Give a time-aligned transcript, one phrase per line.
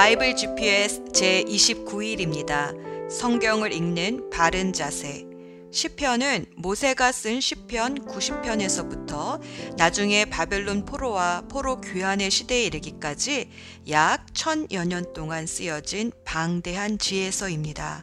[0.00, 2.74] 바이블 GPS 제29일입니다.
[3.10, 5.26] 성경을 읽는 바른 자세.
[5.70, 9.38] 시편은 모세가 쓴 시편 90편에서부터
[9.76, 13.50] 나중에 바벨론 포로와 포로 귀환의 시대에 이르기까지
[13.90, 18.02] 약 천여 년 동안 쓰여진 방대한 지혜서입니다.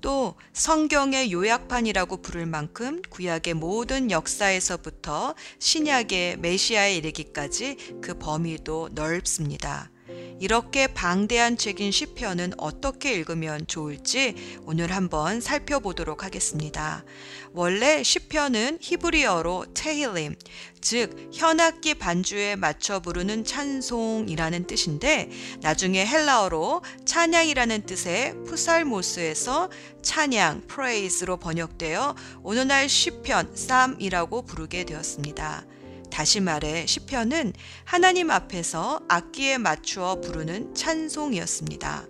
[0.00, 9.90] 또 성경의 요약판이라고 부를 만큼 구약의 모든 역사에서부터 신약의 메시아에 이르기까지 그 범위도 넓습니다.
[10.38, 17.04] 이렇게 방대한 책인 시편은 어떻게 읽으면 좋을지 오늘 한번 살펴보도록 하겠습니다.
[17.52, 20.36] 원래 시편은 히브리어로 테힐림,
[20.80, 25.30] 즉 현악기 반주에 맞춰 부르는 찬송이라는 뜻인데
[25.62, 29.70] 나중에 헬라어로 찬양이라는 뜻의 푸살모스에서
[30.02, 35.64] 찬양, 프레이즈로 번역되어 오늘날 시편, 쌈이라고 부르게 되었습니다.
[36.10, 37.52] 다시 말해 시편은
[37.84, 42.06] 하나님 앞에서 악기에 맞추어 부르는 찬송이었습니다.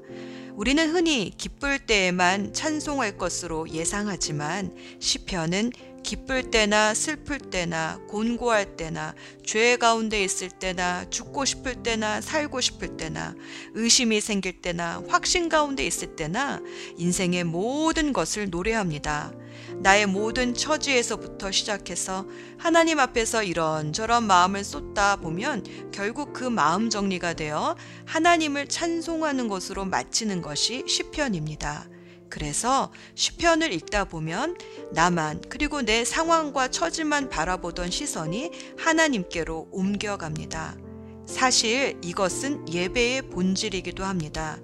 [0.55, 5.73] 우리는 흔히 기쁠 때에만 찬송할 것으로 예상하지만 시편은
[6.03, 9.13] 기쁠 때나 슬플 때나 곤고할 때나
[9.45, 13.35] 죄 가운데 있을 때나 죽고 싶을 때나 살고 싶을 때나
[13.75, 16.61] 의심이 생길 때나 확신 가운데 있을 때나
[16.97, 19.33] 인생의 모든 것을 노래합니다.
[19.81, 22.27] 나의 모든 처지에서부터 시작해서
[22.59, 30.43] 하나님 앞에서 이런저런 마음을 쏟다 보면 결국 그 마음 정리가 되어 하나님을 찬송하는 것으로 마치는
[30.43, 31.89] 것이 시편입니다.
[32.29, 34.57] 그래서 시편을 읽다 보면
[34.93, 40.86] 나만 그리고 내 상황과 처지만 바라보던 시선이 하나님께로 옮겨갑니다.
[41.27, 44.59] 사실 이것은 예배의 본질이기도 합니다.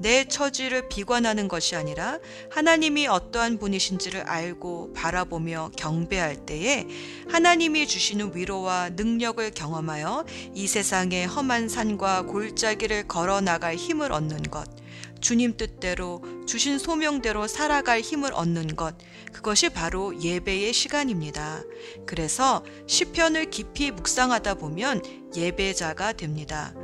[0.00, 2.18] 내 처지를 비관하는 것이 아니라
[2.50, 6.86] 하나님이 어떠한 분이신지를 알고 바라보며 경배할 때에
[7.28, 10.24] 하나님이 주시는 위로와 능력을 경험하여
[10.54, 14.68] 이 세상의 험한 산과 골짜기를 걸어 나갈 힘을 얻는 것.
[15.20, 18.96] 주님 뜻대로 주신 소명대로 살아갈 힘을 얻는 것
[19.32, 21.62] 그것이 바로 예배의 시간입니다.
[22.06, 25.02] 그래서 시편을 깊이 묵상하다 보면
[25.36, 26.74] 예배자가 됩니다.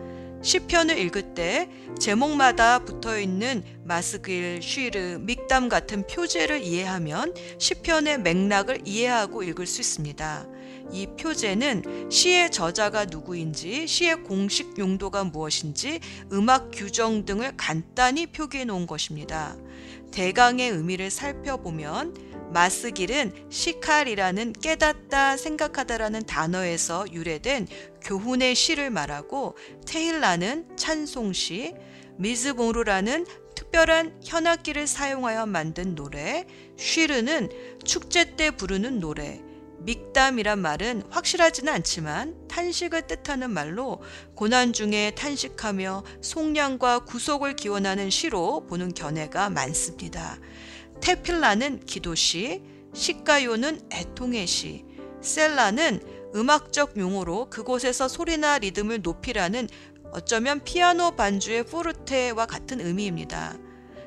[0.43, 9.43] 시편을 읽을 때 제목마다 붙어 있는 마스길, 쉬르, 믹담 같은 표제를 이해하면 시편의 맥락을 이해하고
[9.43, 10.47] 읽을 수 있습니다.
[10.93, 16.01] 이 표제는 시의 저자가 누구인지, 시의 공식 용도가 무엇인지,
[16.33, 19.57] 음악 규정 등을 간단히 표기해 놓은 것입니다.
[20.13, 27.67] 대강의 의미를 살펴보면 마스길은 시칼이라는 깨닫다, 생각하다라는 단어에서 유래된
[28.01, 29.57] 교훈의 시를 말하고
[29.87, 31.75] 테일라는 찬송시,
[32.17, 33.27] 미즈보르라는
[33.57, 37.51] 특별한 현악기를 사용하여 만든 노래, 쉬르는
[37.85, 39.43] 축제 때 부르는 노래,
[39.81, 44.01] 믹담이란 말은 확실하지는 않지만 탄식을 뜻하는 말로
[44.37, 50.39] 고난 중에 탄식하며 속량과 구속을 기원하는 시로 보는 견해가 많습니다.
[51.01, 52.63] 테필라는 기도시,
[52.93, 54.85] 시가요는 애통의 시,
[55.21, 56.01] 셀라는
[56.35, 59.69] 음악적 용어로 그곳에서 소리나 리듬을 높이라는
[60.13, 63.57] 어쩌면 피아노 반주의 포르테와 같은 의미입니다.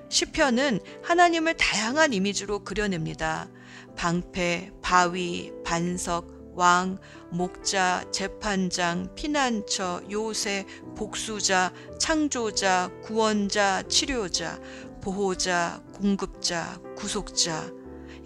[0.09, 3.49] 시편은 하나님을 다양한 이미지로 그려냅니다.
[3.97, 6.97] 방패, 바위, 반석, 왕,
[7.29, 10.65] 목자, 재판장, 피난처, 요새,
[10.95, 14.59] 복수자, 창조자, 구원자, 치료자,
[15.07, 17.71] 보호자, 공급자, 구속자.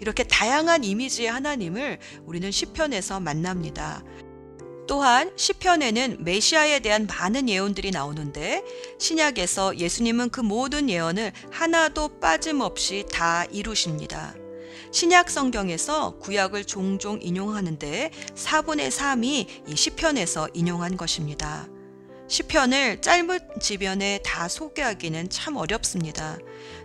[0.00, 4.02] 이렇게 다양한 이미지의 하나님을 우리는 시편에서 만납니다.
[4.88, 8.64] 또한 시편에는 메시아에 대한 많은 예언들이 나오는데
[8.98, 14.34] 신약에서 예수님은 그 모든 예언을 하나도 빠짐없이 다 이루십니다.
[14.90, 21.68] 신약 성경에서 구약을 종종 인용하는데 4분의 3이 이 시편에서 인용한 것입니다.
[22.32, 26.38] 시편을 짧은 지변에 다 소개하기는 참 어렵습니다.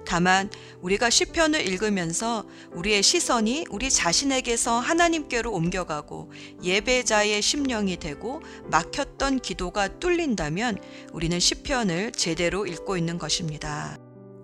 [0.05, 0.49] 다만
[0.81, 10.79] 우리가 시편을 읽으면서 우리의 시선이 우리 자신에게서 하나님께로 옮겨가고 예배자의 심령이 되고 막혔던 기도가 뚫린다면
[11.13, 13.97] 우리는 시편을 제대로 읽고 있는 것입니다.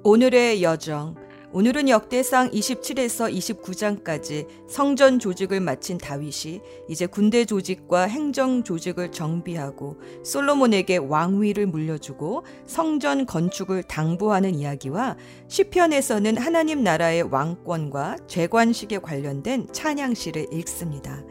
[0.05, 1.15] 오늘의 여정
[1.55, 10.97] 오늘은 역대상 27에서 29장까지 성전 조직을 마친 다윗이 이제 군대 조직과 행정 조직을 정비하고 솔로몬에게
[10.97, 15.15] 왕위를 물려주고 성전 건축을 당부하는 이야기와
[15.47, 21.23] 시편에서는 하나님 나라의 왕권과 재관식에 관련된 찬양시를 읽습니다.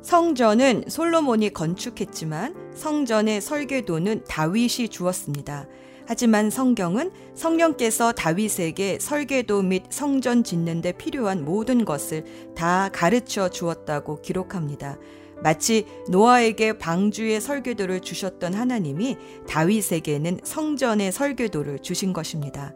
[0.00, 5.68] 성전은 솔로몬이 건축했지만 성전의 설계도는 다윗이 주었습니다.
[6.06, 14.20] 하지만 성경은 성령께서 다윗에게 설계도 및 성전 짓는 데 필요한 모든 것을 다 가르쳐 주었다고
[14.22, 14.98] 기록합니다.
[15.42, 19.16] 마치 노아에게 방주의 설교도를 주셨던 하나님이
[19.48, 22.74] 다윗에게는 성전의 설교도를 주신 것입니다.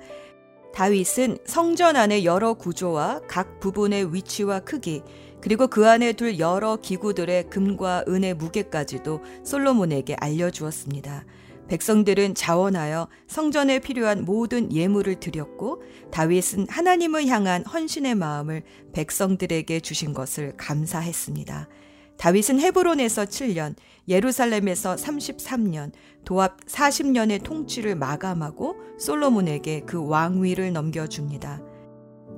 [0.75, 5.03] 다윗은 성전 안의 여러 구조와 각 부분의 위치와 크기,
[5.41, 11.25] 그리고 그 안에 둘 여러 기구들의 금과 은의 무게까지도 솔로몬에게 알려주었습니다.
[11.69, 20.55] 백성들은 자원하여 성전에 필요한 모든 예물을 드렸고 다윗은 하나님을 향한 헌신의 마음을 백성들에게 주신 것을
[20.57, 21.69] 감사했습니다.
[22.17, 23.75] 다윗은 헤브론에서 7년,
[24.09, 25.93] 예루살렘에서 33년,
[26.25, 31.61] 도합 40년의 통치를 마감하고 솔로몬에게 그 왕위를 넘겨줍니다.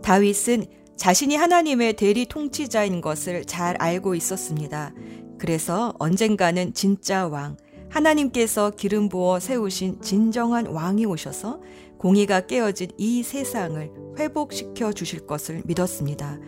[0.02, 0.66] 다윗은
[0.96, 4.92] 자신이 하나님의 대리 통치자인 것을 잘 알고 있었습니다.
[5.38, 7.56] 그래서 언젠가는 진짜 왕,
[7.90, 11.60] 하나님께서 기름 부어 세우신 진정한 왕이 오셔서
[11.98, 16.38] 공의가 깨어진 이 세상을 회복시켜 주실 것을 믿었습니다.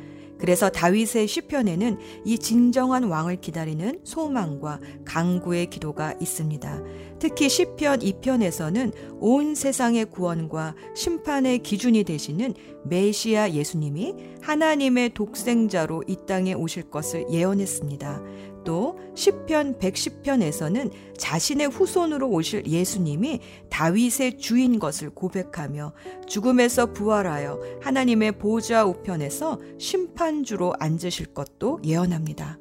[0.41, 6.83] 그래서 다윗의 시편에는 이 진정한 왕을 기다리는 소망과 강구의 기도가 있습니다.
[7.19, 12.55] 특히 시편 2편에서는 온 세상의 구원과 심판의 기준이 되시는
[12.87, 18.23] 메시아 예수님이 하나님의 독생자로 이 땅에 오실 것을 예언했습니다.
[18.65, 25.93] 또 시편 110편에서는 자신의 후손으로 오실 예수님이 다윗의 주인 것을 고백하며
[26.27, 32.59] 죽음에서 부활하여 하나님의 보좌 우편에서 심판주로 앉으실 것도 예언합니다.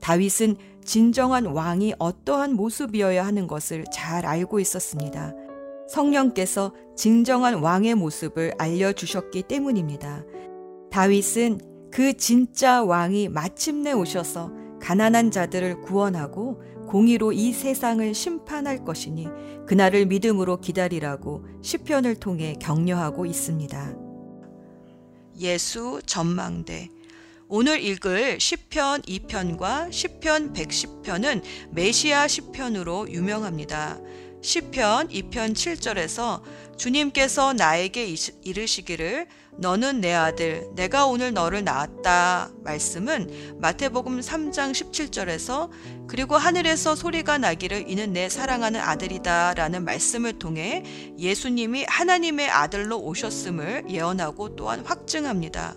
[0.00, 5.32] 다윗은 진정한 왕이 어떠한 모습이어야 하는 것을 잘 알고 있었습니다.
[5.88, 10.24] 성령께서 진정한 왕의 모습을 알려주셨기 때문입니다.
[10.90, 11.60] 다윗은
[11.92, 14.50] 그 진짜 왕이 마침내 오셔서
[14.82, 19.28] 가난한 자들을 구원하고 공의로 이 세상을 심판할 것이니
[19.66, 23.96] 그날을 믿음으로 기다리라고 시편을 통해 격려하고 있습니다.
[25.38, 26.90] 예수 전망대
[27.48, 33.98] 오늘 읽을 시편 2편과 시편 110편은 메시아 시편으로 유명합니다.
[34.42, 36.42] 시편 2편 7절에서
[36.76, 39.28] 주님께서 나에게 이르시기를
[39.58, 45.68] 너는 내 아들 내가 오늘 너를 낳았다 말씀은 마태복음 3장 17절에서
[46.06, 50.82] 그리고 하늘에서 소리가 나기를 이는 내 사랑하는 아들이다 라는 말씀을 통해
[51.18, 55.76] 예수님이 하나님의 아들로 오셨음을 예언하고 또한 확증합니다.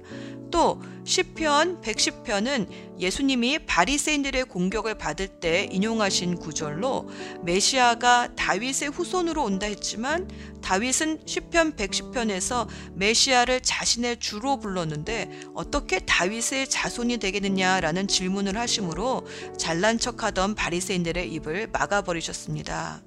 [0.56, 7.10] 또 시편 110편은 예수님이 바리새인들의 공격을 받을 때 인용하신 구절로
[7.44, 10.30] 메시아가 다윗의 후손으로 온다 했지만
[10.62, 20.56] 다윗은 시편 110편에서 메시아를 자신의 주로 불렀는데 어떻게 다윗의 자손이 되겠느냐라는 질문을 하심으로 잘난 척하던
[20.56, 23.02] 바리새인들의 입을 막아버리셨습니다.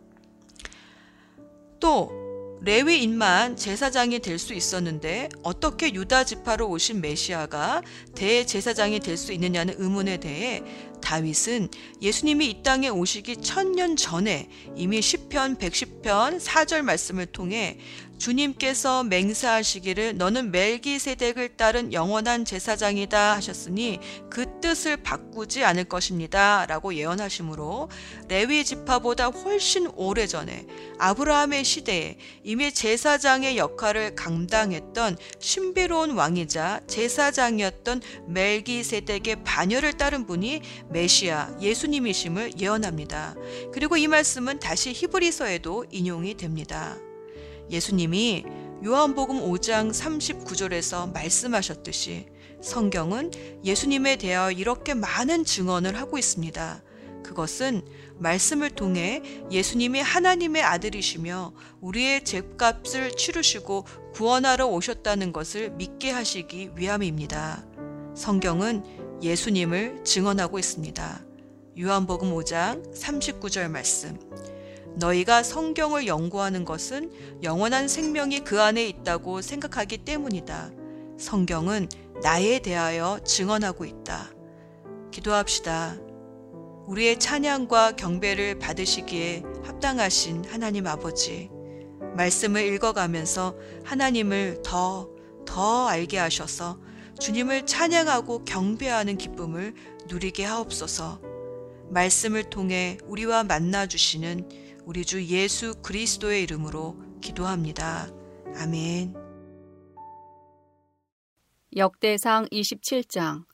[1.80, 2.27] 또
[2.60, 7.82] 레위인만 제사장이 될 수 있었는데 어떻게 유다 지파로 오신 메시아가
[8.14, 10.62] 대제사장이 될 수 있느냐는 의문에 대해
[11.02, 11.69] 다윗은
[12.02, 17.78] 예수님이 이 땅에 오시기 천년 전에 이미 시편 110편 4절 말씀을 통해
[18.19, 26.67] 주님께서 맹세하시기를 너는 멜기세덱을 따른 영원한 제사장이다 하셨으니 그 뜻을 바꾸지 않을 것입니다.
[26.67, 27.88] 라고 예언하시므로
[28.29, 30.67] 레위 지파보다 훨씬 오래전에
[30.99, 40.61] 아브라함의 시대에 이미 제사장의 역할을 감당했던 신비로운 왕이자 제사장이었던 멜기세덱의 반열을 따른 분이
[40.91, 43.35] 메시아 예수님이심을 예언합니다.
[43.73, 46.99] 그리고 이 말씀은 다시 히브리서에도 인용이 됩니다.
[47.70, 48.44] 예수님이
[48.85, 52.27] 요한복음 5장 39절에서 말씀하셨듯이
[52.63, 53.32] 성경은
[53.65, 56.82] 예수님에 대하여 이렇게 많은 증언을 하고 있습니다.
[57.22, 57.82] 그것은
[58.19, 63.84] 말씀을 통해 예수님이 하나님의 아들이시며 우리의 죄값을 치르시고
[64.15, 67.65] 구원하러 오셨다는 것을 믿게 하시기 위함입니다.
[68.17, 71.25] 성경은 예수님을 증언하고 있습니다.
[71.79, 74.19] 요한복음 5장 39절 말씀.
[74.98, 77.12] 너희가 성경을 연구하는 것은
[77.43, 80.72] 영원한 생명이 그 안에 있다고 생각하기 때문이다.
[81.19, 81.88] 성경은
[82.22, 84.31] 나에 대하여 증언하고 있다.
[85.10, 85.96] 기도합시다.
[86.86, 91.50] 우리의 찬양과 경배를 받으시기에 합당하신 하나님 아버지,
[92.17, 95.10] 말씀을 읽어가면서 하나님을 더,
[95.46, 96.81] 더 알게 하셔서
[97.20, 99.74] 주님을 찬양하고 경배하는 기쁨을
[100.08, 101.20] 누리게 하옵소서.
[101.90, 104.48] 말씀을 통해 우리와 만나 주시는
[104.88, 108.08] 우리 주 예수 그리스도의 이름으로 기도합니다.
[108.56, 109.12] 아멘.
[111.76, 113.44] 역대상 27장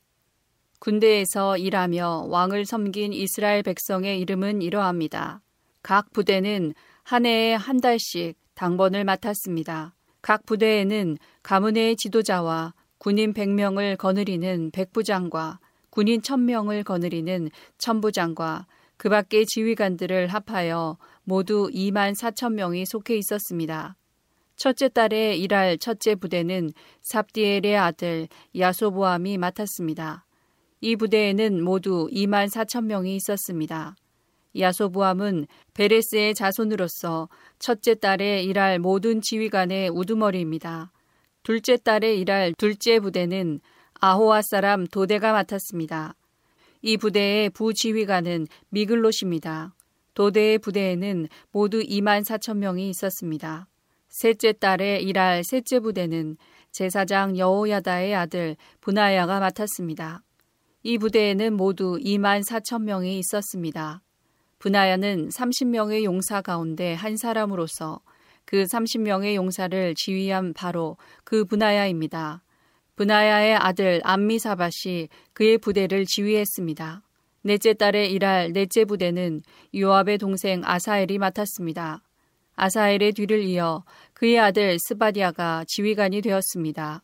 [0.78, 5.40] 군대에서 일하며 왕을 섬긴 이스라엘 백성의 이름은 이러합니다.
[5.82, 6.72] 각 부대는
[7.02, 9.96] 한 해에 한 달씩 당번을 맡았습니다.
[10.22, 15.58] 각 부대에는 가문의 지도자와 군인 100명을 거느리는 백부장과
[15.90, 18.68] 군인 천명을 거느리는 천부장과
[19.04, 23.96] 그 밖의 지휘관들을 합하여 모두 2만 4천 명이 속해 있었습니다.
[24.56, 26.70] 첫째 달에 일할 첫째 부대는
[27.02, 30.24] 삽디엘의 아들 야소보암이 맡았습니다.
[30.80, 33.94] 이 부대에는 모두 2만 4천 명이 있었습니다.
[34.58, 40.92] 야소보암은 베레스의 자손으로서 첫째 달에 일할 모든 지휘관의 우두머리입니다.
[41.42, 43.60] 둘째 달에 일할 둘째 부대는
[44.00, 46.14] 아호아 사람 도대가 맡았습니다.
[46.86, 49.74] 이 부대의 부지휘관은 미글롯입니다.
[50.12, 53.68] 도대의 부대에는 모두 2만 4천 명이 있었습니다.
[54.10, 56.36] 셋째 달에 일할 셋째 부대는
[56.72, 60.22] 제사장 여호야다의 아들 분하야가 맡았습니다.
[60.82, 64.02] 이 부대에는 모두 2만 4천 명이 있었습니다.
[64.58, 68.02] 분하야는 30명의 용사 가운데 한 사람으로서
[68.44, 72.43] 그 30명의 용사를 지휘한 바로 그 분하야입니다.
[72.96, 77.02] 분하야의 아들 암미사밭이 그의 부대를 지휘했습니다.
[77.42, 79.42] 넷째 달에 일할 넷째 부대는
[79.74, 82.02] 요압의 동생 아사엘이 맡았습니다.
[82.56, 87.02] 아사엘의 뒤를 이어 그의 아들 스바디아가 지휘관이 되었습니다.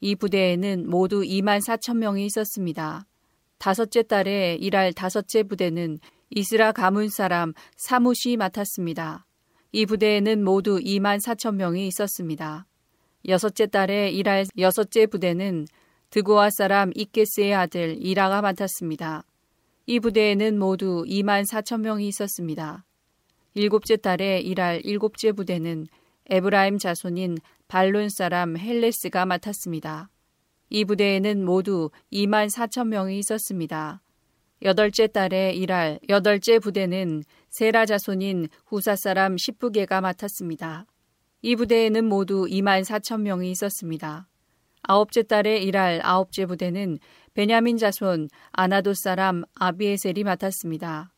[0.00, 3.06] 이 부대에는 모두 2만 4천 명이 있었습니다.
[3.58, 5.98] 다섯째 달에 일할 다섯째 부대는
[6.30, 9.26] 이스라 가문 사람 사무시 맡았습니다.
[9.72, 12.66] 이 부대에는 모두 2만 4천 명이 있었습니다.
[13.28, 15.66] 여섯째 달에 일할 여섯째 부대는
[16.10, 19.24] 드고아 사람 익게스의 아들 이라가 맡았습니다.
[19.86, 22.84] 이 부대에는 모두 2만 4천 명이 있었습니다.
[23.54, 25.86] 일곱째 달에 일할 일곱째 부대는
[26.26, 30.08] 에브라임 자손인 블론 사람 헬레스가 맡았습니다.
[30.70, 34.02] 이 부대에는 모두 2만 4천 명이 있었습니다.
[34.62, 40.86] 여덟째 달에 일할 여덟째 부대는 세라 자손인 후사 사람 십브개가 맡았습니다.
[41.44, 44.28] 이 부대에는 모두 2만 4천 명이 있었습니다.
[44.82, 46.98] 아홉째 달에 일할 아홉째 부대는
[47.34, 51.12] 베냐민 자손 아나도 사람 아비에셀이 맡았습니다.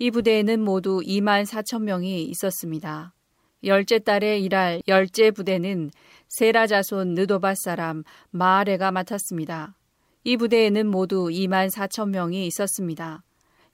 [0.00, 3.14] 이 부대에는 모두 2만 4천 명이 있었습니다.
[3.62, 5.92] 열째 달에 일할 열째 부대는
[6.26, 9.76] 세라 자손 느도바 사람 마아레가 맡았습니다.
[10.24, 13.22] 이 부대에는 모두 2만 4천 명이 있었습니다.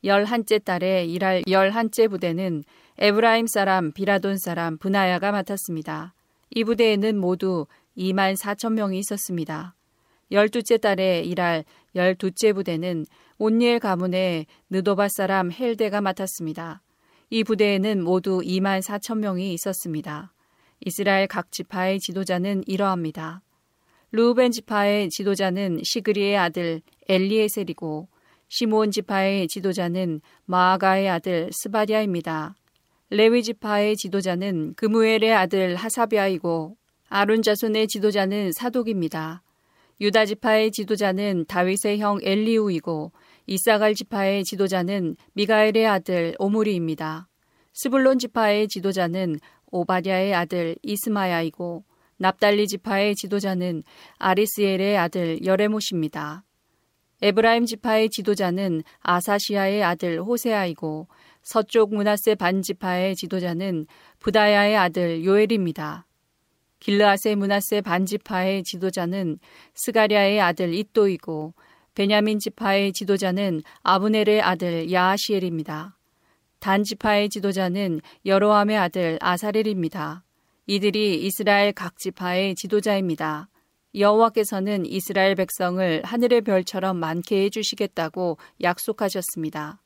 [0.04, 2.62] 열한째 달에 일할 열한째 부대는
[2.98, 6.14] 에브라임 사람 비라돈 사람 분하야가 맡았습니다.
[6.50, 9.74] 이 부대에는 모두 2만 4천 명이 있었습니다.
[10.30, 13.06] 열두째 달에 일할 열두째 부대는
[13.38, 16.82] 온니엘 가문의 느도바 사람 헬데가 맡았습니다.
[17.30, 20.34] 이 부대에는 모두 2만 4천 명이 있었습니다.
[20.84, 23.40] 이스라엘 각 지파의 지도자는 이러합니다.
[24.12, 28.08] 루벤 지파의 지도자는 시그리의 아들 엘리에셀이고
[28.56, 32.54] 시므온 지파의 지도자는 마아가의 아들 스바댜입니다.
[33.10, 36.76] 레위 지파의 지도자는 그무엘의 아들 하사비아이고
[37.08, 39.42] 아론 자손의 지도자는 사독입니다.
[40.00, 43.10] 유다 지파의 지도자는 다윗의 형 엘리우이고
[43.48, 47.26] 이사갈 지파의 지도자는 미가엘의 아들 오므리입니다.
[47.72, 49.40] 스불론 지파의 지도자는
[49.72, 51.82] 오바디아의 아들 이스마야이고
[52.18, 53.82] 납달리 지파의 지도자는
[54.18, 56.44] 아리스엘의 아들 여레못입니다.
[57.24, 61.08] 에브라임 지파의 지도자는 아사시아의 아들 호세아이고
[61.40, 63.86] 서쪽 므낫세 반 지파의 지도자는
[64.18, 66.06] 브다야의 아들 요엘입니다.
[66.80, 69.38] 길르앗의 므낫세 반 지파의 지도자는
[69.72, 71.54] 스가리아의 아들 잇도이고
[71.94, 75.96] 베냐민 지파의 지도자는 아브넬의 아들 야하시엘입니다.
[76.58, 80.24] 단 지파의 지도자는 여로함의 아들 아사렐입니다.
[80.66, 83.48] 이들이 이스라엘 각 지파의 지도자입니다.
[83.94, 89.80] 여호와께서는 이스라엘 백성을 하늘의 별처럼 많게 해주시겠다고 약속하셨습니다.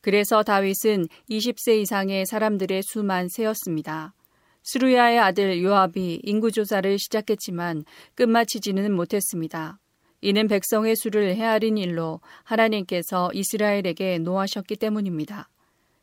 [0.00, 4.14] 그래서 다윗은 20세 이상의 사람들의 수만 세었습니다.
[4.62, 7.84] 스루야의 아들 요압이 인구 조사를 시작했지만
[8.14, 9.78] 끝마치지는 못했습니다.
[10.20, 15.48] 이는 백성의 수를 헤아린 일로 하나님께서 이스라엘에게 노하셨기 때문입니다.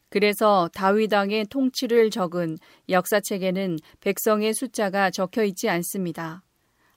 [0.10, 2.58] 그래서 다윗왕의 통치를 적은
[2.88, 6.44] 역사책에는 백성의 숫자가 적혀 있지 않습니다.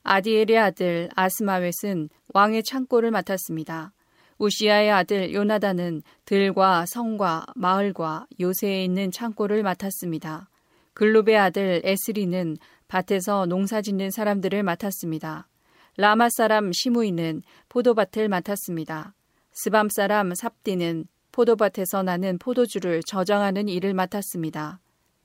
[0.09, 3.93] 아디엘의 아들 아스마웻은 왕의 창고를 맡았습니다.
[4.39, 10.49] 우시아의 아들 요나단은 들과 성과 마을과 요새에 있는 창고를 맡았습니다.
[10.95, 15.49] 글룹의 아들 에스리는 밭에서 농사 짓는 사람들을 맡았습니다.
[15.97, 19.13] 라마 사람 시무이는 포도밭을 맡았습니다.
[19.53, 24.79] 스밤 사람 삽디는 포도밭에서 나는 포도주를 저장하는 일을 맡았습니다.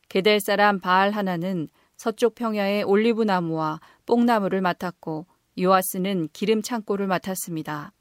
[0.10, 1.68] 게델 사람 바알 하나는
[2.02, 5.28] 서쪽 평야의 올리브 나무와 뽕나무를 맡았고
[5.60, 7.94] 요아스는 기름 창고를 맡았습니다.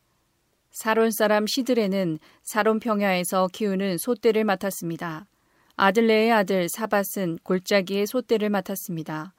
[0.70, 5.26] 사론 사람 시드레는 사론 평야에서 키우는 소떼를 맡았습니다.
[5.76, 9.34] 아들레의 아들 사밧은 골짜기의 소떼를 맡았습니다.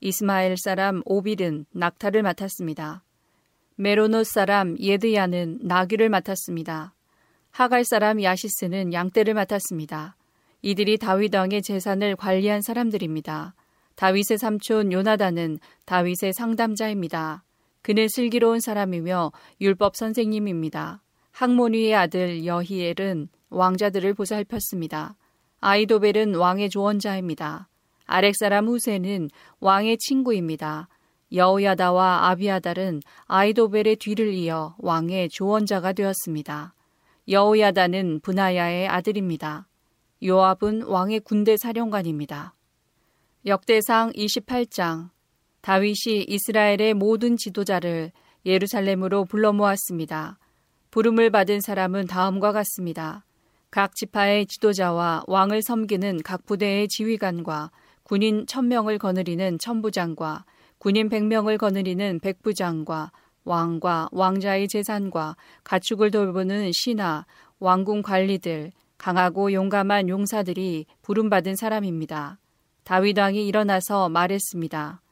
[0.00, 3.04] 이스마엘 사람 오빌은 낙타를 맡았습니다.
[3.74, 6.94] 메로노 사람 예드야는 나귀를 맡았습니다.
[7.50, 10.16] 하갈 사람 야시스는 양떼를 맡았습니다.
[10.62, 13.54] 이들이 다윗 왕의 재산을 관리한 사람들입니다.
[13.96, 17.42] 다윗의 삼촌 요나단은 다윗의 상담자입니다.
[17.82, 21.02] 그는 슬기로운 사람이며 율법 선생님입니다.
[21.32, 25.16] 항모니의 아들 여히엘은 왕자들을 보살폈습니다.
[25.60, 27.68] 아이도벨은 왕의 조언자입니다.
[28.04, 30.88] 아렉 사람 후세는 왕의 친구입니다.
[31.32, 36.74] 여우야다와 아비아달은 아이도벨의 뒤를 이어 왕의 조언자가 되었습니다.
[37.28, 39.68] 여우야다는 분하야의 아들입니다.
[40.22, 42.55] 요압은 왕의 군대 사령관입니다.
[43.46, 45.10] 역대상 28장
[45.60, 48.10] 다윗이 이스라엘의 모든 지도자를
[48.44, 50.40] 예루살렘으로 불러 모았습니다.
[50.90, 53.24] 부름을 받은 사람은 다음과 같습니다.
[53.70, 57.70] 각 지파의 지도자와 왕을 섬기는 각 부대의 지휘관과
[58.02, 60.44] 군인 천명을 거느리는 천부장과
[60.78, 63.12] 군인 백명을 거느리는 백부장과
[63.44, 67.24] 왕과 왕자의 재산과 가축을 돌보는 신하,
[67.60, 72.40] 왕궁 관리들, 강하고 용감한 용사들이 부름받은 사람입니다.
[72.86, 75.02] 다윗 왕이 일어나서 말했습니다.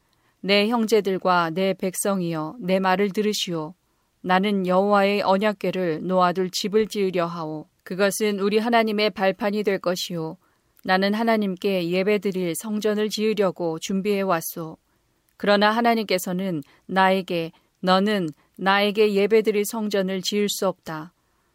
[0.42, 3.74] 내 형제들과 내 백성이여 내 말을 들으시오.
[4.20, 7.66] 나는 여호와의 언약궤를 놓아둘 집을 지으려 하오.
[7.82, 10.36] 그것은 우리 하나님의 발판이 될 것이오.
[10.84, 14.76] 나는 하나님께 예배드릴 성전을 지으려고 준비해 왔소.
[15.36, 17.50] 그러나 하나님께서는 나에게
[17.80, 21.12] 너는 나에게 예배드릴 성전을 지을 수 없다.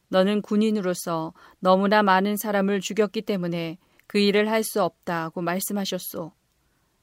[0.10, 3.78] 너는 군인으로서 너무나 많은 사람을 죽였기 때문에
[4.10, 6.32] 그 일을 할 수 없다고 말씀하셨소.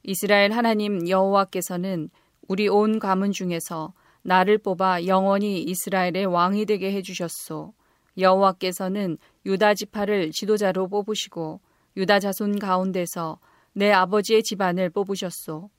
[0.03, 2.11] 이스라엘 하나님 여호와께서는
[2.49, 7.75] 우리 온 가문 중에서 나를 뽑아 영원히 이스라엘의 왕이 되게 해 주셨소.
[8.19, 11.61] 여호와께서는 유다 지파를 지도자로 뽑으시고
[11.97, 13.39] 유다 자손 가운데서
[13.73, 15.71] 내 아버지의 집안을 뽑으셨소.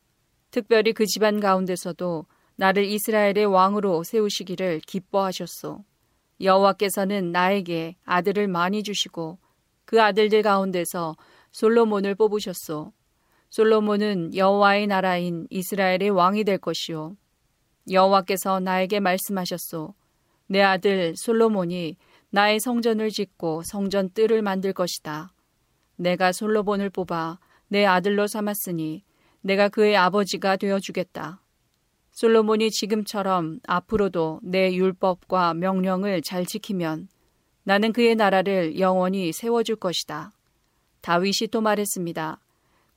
[0.49, 5.83] 특별히 그 집안 가운데서도 나를 이스라엘의 왕으로 세우시기를 기뻐하셨소.
[6.39, 9.39] 여호와께서는 나에게 아들을 많이 주시고
[9.87, 11.15] 그 아들들 가운데서
[11.53, 12.91] 솔로몬을 뽑으셨소.
[13.49, 17.15] 솔로몬은 여호와의 나라인 이스라엘의 왕이 될 것이요.
[17.89, 19.93] 여호와께서 나에게 말씀하셨소.
[20.47, 21.95] 내 아들 솔로몬이
[22.31, 25.33] 나의 성전을 짓고 성전 뜰을 만들 것이다.
[25.95, 29.05] 내가 솔로몬을 뽑아 내 아들로 삼았으니
[29.39, 31.41] 내가 그의 아버지가 되어 주겠다.
[32.11, 37.07] 솔로몬이 지금처럼 앞으로도 내 율법과 명령을 잘 지키면
[37.67, 40.31] 나는 그의 나라를 영원히 세워줄 것이다.
[41.01, 42.39] 다윗이 또 말했습니다.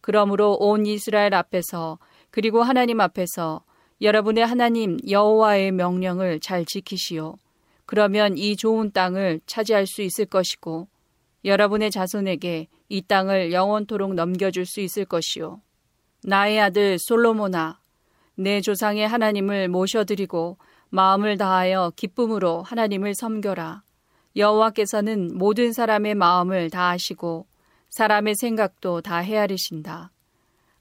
[0.00, 1.98] 그러므로 온 이스라엘 앞에서
[2.30, 3.64] 그리고 하나님 앞에서
[4.00, 7.34] 여러분의 하나님 여호와의 명령을 잘 지키시오.
[7.84, 10.86] 그러면 이 좋은 땅을 차지할 수 있을 것이고
[11.44, 15.58] 여러분의 자손에게 이 땅을 영원토록 넘겨줄 수 있을 것이오.
[16.22, 17.80] 나의 아들 솔로모나,
[18.36, 20.58] 내 조상의 하나님을 모셔드리고
[20.90, 23.82] 마음을 다하여 기쁨으로 하나님을 섬겨라.
[24.36, 27.46] 여호와께서는 모든 사람의 마음을 다 아시고
[27.88, 30.12] 사람의 생각도 다 헤아리신다.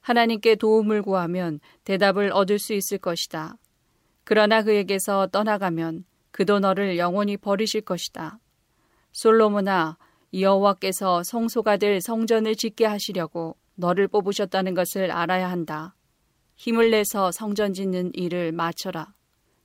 [0.01, 3.55] 하나님께 도움을 구하면 대답을 얻을 수 있을 것이다.
[4.23, 8.39] 그러나 그에게서 떠나가면 그도 너를 영원히 버리실 것이다.
[9.11, 9.97] 솔로몬아,
[10.33, 15.95] 여호와께서 성소가 될 성전을 짓게 하시려고 너를 뽑으셨다는 것을 알아야 한다.
[16.55, 19.13] 힘을 내서 성전 짓는 일을 마쳐라.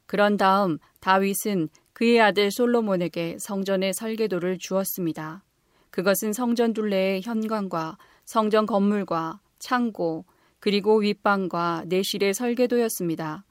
[0.06, 5.44] 그런 다음 다윗은 그의 아들 솔로몬에게 성전의 설계도를 주었습니다.
[5.90, 10.24] 그것은 성전 둘레의 현관과 성전 건물과 창고,
[10.59, 13.44] 그리고 윗방과 내실의 설계도였습니다.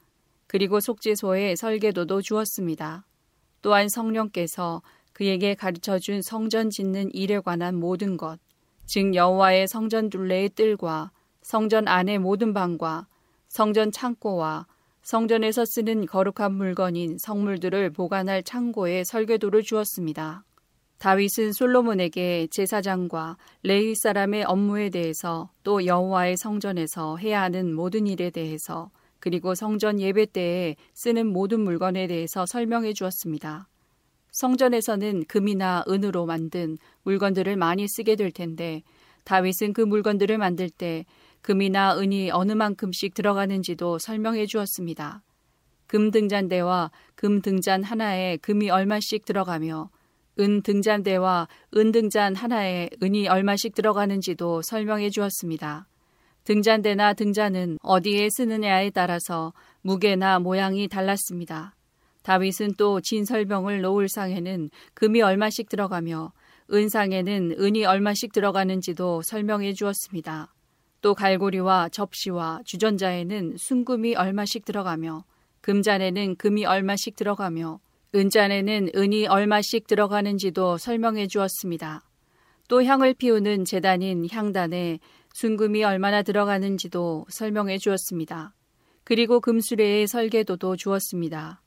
[0.46, 3.06] 그리고 속죄소의 설계도도 주었습니다.
[3.62, 4.82] 또한 성령께서
[5.14, 8.38] 그에게 가르쳐 준 성전 짓는 일에 관한 모든 것,
[8.84, 13.06] 즉 여호와의 성전 둘레의 뜰과 성전 안의 모든 방과
[13.48, 14.66] 성전 창고와
[15.04, 20.46] 성전에서 쓰는 거룩한 물건인 성물들을 보관할 창고에 설계도를 주었습니다.
[20.96, 28.90] 다윗은 솔로몬에게 제사장과 레위 사람의 업무에 대해서 또 여호와의 성전에서 해야 하는 모든 일에 대해서
[29.20, 33.68] 그리고 성전 예배 때에 쓰는 모든 물건에 대해서 설명해 주었습니다.
[34.32, 38.82] 성전에서는 금이나 은으로 만든 물건들을 많이 쓰게 될 텐데
[39.24, 41.04] 다윗은 그 물건들을 만들 때
[41.44, 45.22] 금이나 은이 어느 만큼씩 들어가는지도 설명해 주었습니다.
[45.86, 49.90] 금 등잔대와 금 등잔 하나에 금이 얼마씩 들어가며
[50.40, 55.86] 은 등잔대와 은 등잔 하나에 은이 얼마씩 들어가는지도 설명해 주었습니다.
[56.44, 59.52] 등잔대나 등잔은 어디에 쓰느냐에 따라서
[59.82, 61.76] 무게나 모양이 달랐습니다.
[62.22, 66.32] 다윗은 또 진설병을 놓을 상에는 금이 얼마씩 들어가며
[66.72, 70.53] 은상에는 은이 얼마씩 들어가는지도 설명해 주었습니다.
[71.04, 75.24] 또 갈고리와 접시와 주전자에는 순금이 얼마씩 들어가며
[75.60, 77.78] 금잔에는 금이 얼마씩 들어가며
[78.14, 82.00] 은잔에는 은이 얼마씩 들어가는지도 설명해 주었습니다.
[82.68, 84.98] 또 향을 피우는 재단인 향단에
[85.34, 88.54] 순금이 얼마나 들어가는지도 설명해 주었습니다.
[89.04, 91.60] 그리고 금수레의 설계도도 주었습니다.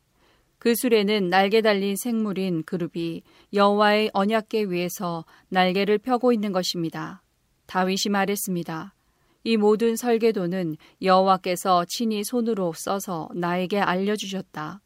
[0.58, 3.21] 그 수레는 날개 달린 생물인 그룹이
[3.54, 7.21] 여호와의 언약궤 위에서 날개를 펴고 있는 것입니다.
[7.67, 8.95] 다윗이 말했습니다.
[9.43, 14.82] 이 모든 설계도는 여호와께서 친히 손으로 써서 나에게 알려주셨다.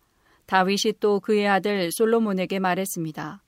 [0.45, 3.41] 다윗이 또 그의 아들 솔로몬에게 말했습니다.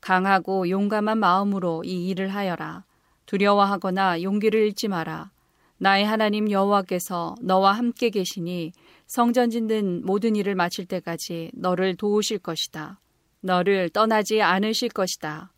[0.00, 2.84] 강하고 용감한 마음으로 이 일을 하여라.
[3.26, 5.30] 두려워하거나 용기를 잃지 마라.
[5.78, 8.72] 나의 하나님 여호와께서 너와 함께 계시니
[9.06, 13.00] 성전 짓는 모든 일을 마칠 때까지 너를 도우실 것이다.
[13.40, 15.52] 너를 떠나지 않으실 것이다.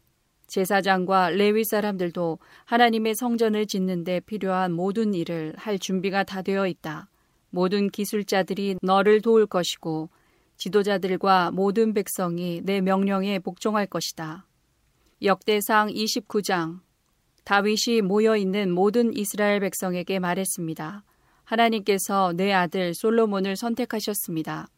[0.49, 7.09] 제사장과 레위 사람들도 하나님의 성전을 짓는데 필요한 모든 일을 할 준비가 다 되어 있다.
[7.51, 10.11] 모든 기술자들이 너를 도울 것이고
[10.57, 14.47] 지도자들과 모든 백성이 내 명령에 복종할 것이다.
[15.23, 16.81] 역대상 29장
[17.45, 21.05] 다윗이 모여 있는 모든 이스라엘 백성에게 말했습니다.
[21.45, 24.69] 하나님께서 내 아들 솔로몬을 선택하셨습니다.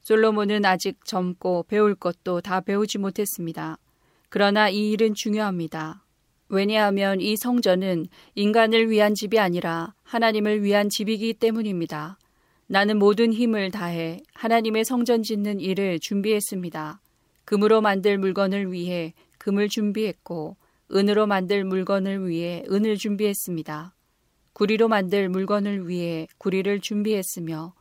[0.00, 3.78] 솔로몬은 아직 젊고 배울 것도 다 배우지 못했습니다.
[4.34, 6.02] 그러나 이 일은 중요합니다.
[6.48, 12.18] 왜냐하면 이 성전은 인간을 위한 집이 아니라 하나님을 위한 집이기 때문입니다.
[12.66, 17.00] 나는 모든 힘을 다해 하나님의 성전 짓는 일을 준비했습니다.
[17.44, 20.56] 금으로 만들 물건을 위해 금을 준비했고,
[20.92, 23.94] 은으로 만들 물건을 위해 은을 준비했습니다.
[24.52, 27.72] 구리로 만들 물건을 위해 구리를 준비했으며,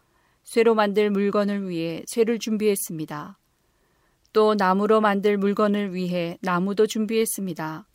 [0.43, 3.39] 쇠로 만들 물건을 위해 쇠를 준비했습니다.
[4.33, 7.87] 또 나무로 만들 물건을 위해 나무도 준비했습니다.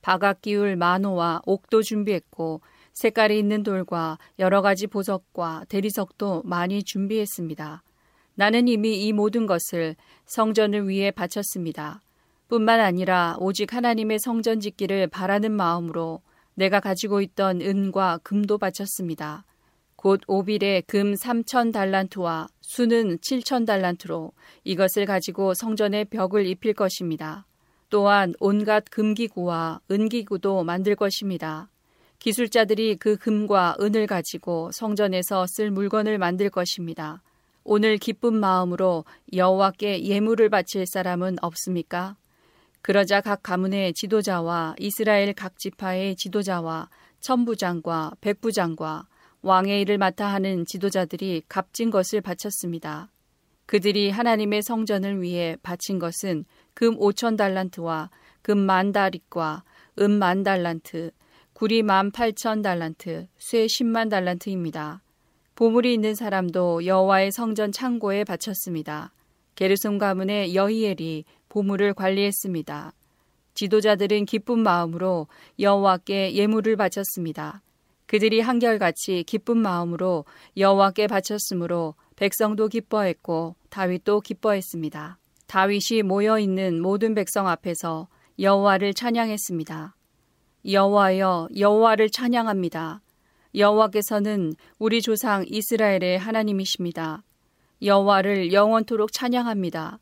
[0.00, 2.60] 바각 기울 마노와 옥도 준비했고
[2.92, 7.82] 색깔이 있는 돌과 여러 가지 보석과 대리석도 많이 준비했습니다.
[8.36, 12.00] 나는 이미 이 모든 것을 성전을 위해 바쳤습니다.
[12.48, 16.20] 뿐만 아니라 오직 하나님의 성전 짓기를 바라는 마음으로
[16.54, 19.44] 내가 가지고 있던 은과 금도 바쳤습니다.
[20.06, 24.30] 곧 오빌의 금 3천 달란트와 수는 7천 달란트로
[24.62, 27.44] 이것을 가지고 성전의 벽을 입힐 것입니다.
[27.90, 31.68] 또한 온갖 금기구와 은기구도 만들 것입니다.
[32.20, 37.20] 기술자들이 그 금과 은을 가지고 성전에서 쓸 물건을 만들 것입니다.
[37.64, 42.14] 오늘 기쁜 마음으로 여호와께 예물을 바칠 사람은 없습니까?
[42.80, 49.08] 그러자 각 가문의 지도자와 이스라엘 각 지파의 지도자와 천부장과 백부장과
[49.46, 53.12] 왕의 일을 맡아 하는 지도자들이 값진 것을 바쳤습니다.
[53.66, 58.10] 그들이 하나님의 성전을 위해 바친 것은 금 5천 달란트와
[58.42, 59.62] 금 만 다릿과
[60.00, 61.12] 은 만 달란트,
[61.52, 65.02] 구리 만 8천 달란트, 쇠 10만 달란트입니다.
[65.54, 69.12] 보물이 있는 사람도 여호와의 성전 창고에 바쳤습니다.
[69.54, 72.92] 게르손 가문의 여히엘이 보물을 관리했습니다.
[73.54, 75.28] 지도자들은 기쁜 마음으로
[75.60, 77.62] 여호와께 예물을 바쳤습니다.
[78.06, 80.24] 그들이 한결같이 기쁜 마음으로
[80.56, 85.18] 여호와께 바쳤으므로 백성도 기뻐했고 다윗도 기뻐했습니다.
[85.46, 89.94] 다윗이 모여 있는 모든 백성 앞에서 여호와를 찬양했습니다.
[90.68, 93.02] 여호와여 여호와를 찬양합니다.
[93.54, 97.22] 여호와께서는 우리 조상 이스라엘의 하나님이십니다.
[97.82, 99.98] 여호와를 영원토록 찬양합니다.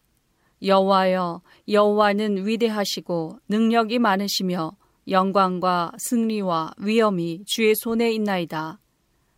[0.62, 4.72] 여호와여 여호와는 위대하시고 능력이 많으시며
[5.08, 8.80] 영광과 승리와 위엄이 주의 손에 있나이다.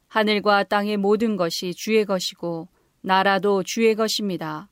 [0.09, 2.69] 하늘과 땅의 모든 것이 주의 것이고
[3.01, 4.69] 나라도 주의 것입니다.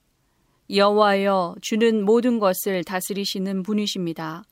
[0.71, 4.45] 여호와여 주는 모든 것을 다스리시는 분이십니다.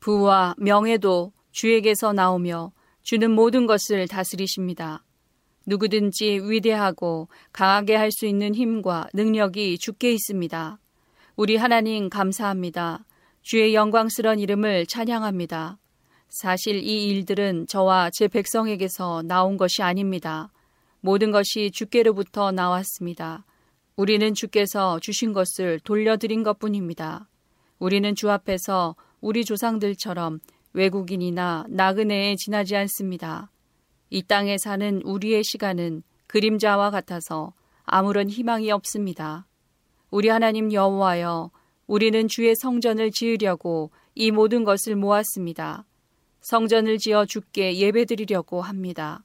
[0.00, 5.04] 부와 명예도 주에게서 나오며 주는 모든 것을 다스리십니다.
[5.66, 10.78] 누구든지 위대하고 강하게 할 수 있는 힘과 능력이 주께 있습니다.
[11.36, 13.04] 우리 하나님 감사합니다.
[13.42, 15.78] 주의 영광스런 이름을 찬양합니다.
[16.32, 20.50] 사실 이 일들은 저와 제 백성에게서 나온 것이 아닙니다.
[21.00, 23.44] 모든 것이 주께로부터 나왔습니다.
[23.96, 27.28] 우리는 주께서 주신 것을 돌려드린 것 뿐입니다.
[27.78, 30.40] 우리는 주 앞에서 우리 조상들처럼
[30.72, 33.50] 외국인이나 나그네에 지나지 않습니다.
[34.08, 37.52] 이 땅에 사는 우리의 시간은 그림자와 같아서
[37.84, 39.46] 아무런 희망이 없습니다.
[40.10, 41.50] 우리 하나님 여호와여,
[41.86, 45.84] 우리는 주의 성전을 지으려고 이 모든 것을 모았습니다.
[46.42, 49.24] 성전을 지어 주께 예배드리려고 합니다.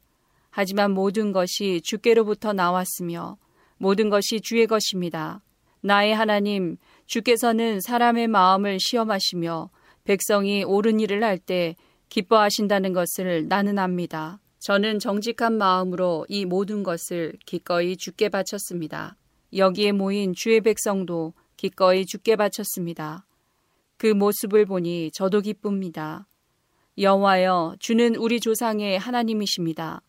[0.50, 3.38] 하지만 모든 것이 주께로부터 나왔으며
[3.78, 5.42] 모든 것이 주의 것입니다.
[5.82, 9.70] 나의 하나님, 주께서는 사람의 마음을 시험하시며
[10.04, 11.76] 백성이 옳은 일을 할 때
[12.10, 14.40] 기뻐하신다는 것을 나는 압니다.
[14.60, 19.16] 저는 정직한 마음으로 이 모든 것을 기꺼이 주께 바쳤습니다.
[19.56, 23.26] 여기에 모인 주의 백성도 기꺼이 죽게 바쳤습니다.
[23.98, 26.27] 그 모습을 보니 저도 기쁩니다.
[27.00, 30.02] 여호와여 주는 우리 조상의 하나님이십니다.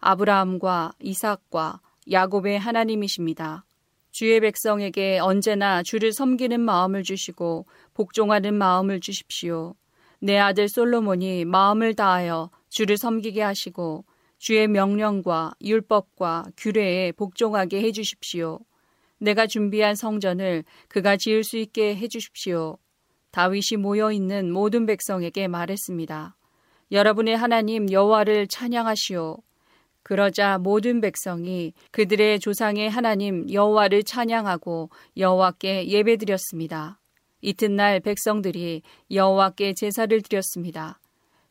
[0.00, 3.64] 아브라함과 이삭과 야곱의 하나님이십니다.
[4.10, 9.76] 주의 백성에게 언제나 주를 섬기는 마음을 주시고 복종하는 마음을 주십시오.
[10.18, 14.04] 내 아들 솔로몬이 마음을 다하여 주를 섬기게 하시고
[14.38, 18.58] 주의 명령과 율법과 규례에 복종하게 해 주십시오.
[19.18, 22.78] 내가 준비한 성전을 그가 지을 수 있게 해 주십시오.
[23.32, 26.36] 다윗이 모여 있는 모든 백성에게 말했습니다.
[26.92, 29.38] 여러분의 하나님 여호와를 찬양하시오.
[30.02, 36.98] 그러자 모든 백성이 그들의 조상의 하나님 여호와를 찬양하고 여호와께 예배드렸습니다.
[37.40, 41.00] 이튿날 백성들이 여호와께 제사를 드렸습니다.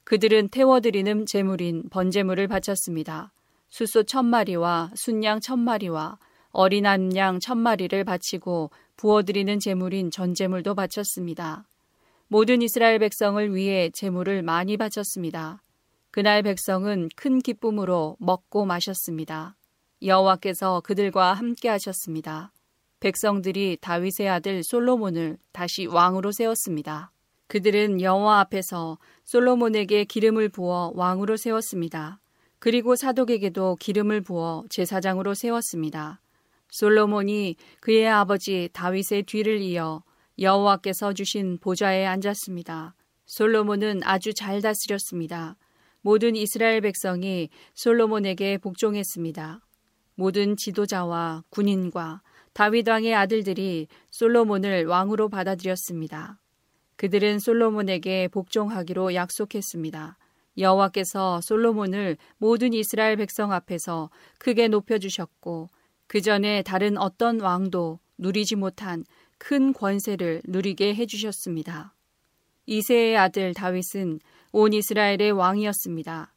[0.04, 3.34] 그들은 태워드리는 제물인 번제물을 바쳤습니다.
[3.70, 6.20] 숫소 천 마리와 순양 천 마리와
[6.52, 11.65] 어린 암양 천 마리를 바치고 부어드리는 제물인 전제물도 바쳤습니다.
[12.32, 15.62] 모든 이스라엘 백성을 위해 제물을 많이 바쳤습니다.
[16.12, 19.58] 그날 백성은 큰 기쁨으로 먹고 마셨습니다.
[20.02, 22.54] 여호와께서 그들과 함께 하셨습니다.
[23.02, 27.12] 백성들이 다윗의 아들 솔로몬을 다시 왕으로 세웠습니다.
[27.48, 32.22] 그들은 여호와 앞에서 솔로몬에게 기름을 부어 왕으로 세웠습니다.
[32.60, 36.22] 그리고 사독에게도 기름을 부어 제사장으로 세웠습니다.
[36.70, 40.02] 솔로몬이 그의 아버지 다윗의 뒤를 이어
[40.41, 42.95] 여호와께서 주신 보좌에 앉았습니다.
[43.27, 45.56] 솔로몬은 아주 잘 다스렸습니다.
[46.01, 49.62] 모든 이스라엘 백성이 솔로몬에게 복종했습니다.
[50.15, 52.23] 모든 지도자와 군인과
[52.54, 56.39] 다윗 왕의 아들들이 솔로몬을 왕으로 받아들였습니다.
[56.95, 60.17] 그들은 솔로몬에게 복종하기로 약속했습니다.
[60.58, 65.69] 여호와께서 솔로몬을 모든 이스라엘 백성 앞에서 크게 높여 주셨고
[66.08, 69.06] 그 전에 다른 어떤 왕도 누리지 못한
[69.43, 71.95] 큰 권세를 누리게 해 주셨습니다.
[72.67, 74.19] 이세의 아들 다윗은
[74.51, 76.32] 온 이스라엘의 왕이었습니다.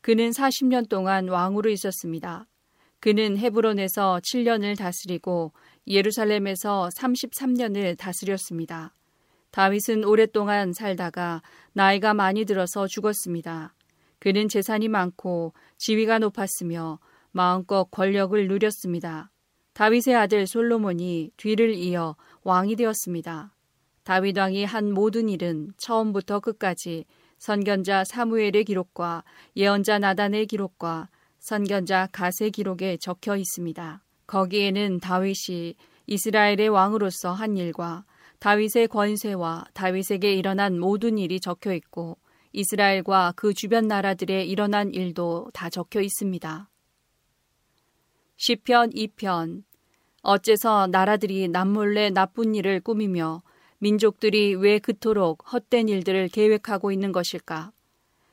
[0.00, 2.46] 그는 40년 동안 왕으로 있었습니다.
[2.98, 5.52] 그는 헤브론에서 7년을 다스리고
[5.86, 8.94] 예루살렘에서 33년을 다스렸습니다.
[9.50, 11.42] 다윗은 오랫동안 살다가
[11.74, 13.74] 나이가 많이 들어서 죽었습니다.
[14.18, 17.00] 그는 재산이 많고 지위가 높았으며
[17.32, 19.30] 마음껏 권력을 누렸습니다.
[19.76, 22.16] 다윗의 아들 솔로몬이 뒤를 이어
[22.46, 23.52] 왕이 되었습니다.
[24.04, 27.04] 다윗 왕이 한 모든 일은 처음부터 끝까지
[27.38, 29.24] 선견자 사무엘의 기록과
[29.56, 31.08] 예언자 나단의 기록과
[31.40, 34.00] 선견자 가세 기록에 적혀 있습니다.
[34.28, 35.74] 거기에는 다윗이
[36.06, 38.04] 이스라엘의 왕으로서 한 일과
[38.38, 42.16] 다윗의 권세와 다윗에게 일어난 모든 일이 적혀 있고
[42.52, 46.70] 이스라엘과 그 주변 나라들에 일어난 일도 다 적혀 있습니다.
[48.36, 49.64] 시편 2편
[50.26, 53.42] 어째서 나라들이 남몰래 나쁜 일을 꾸미며
[53.78, 57.70] 민족들이 왜 그토록 헛된 일들을 계획하고 있는 것일까?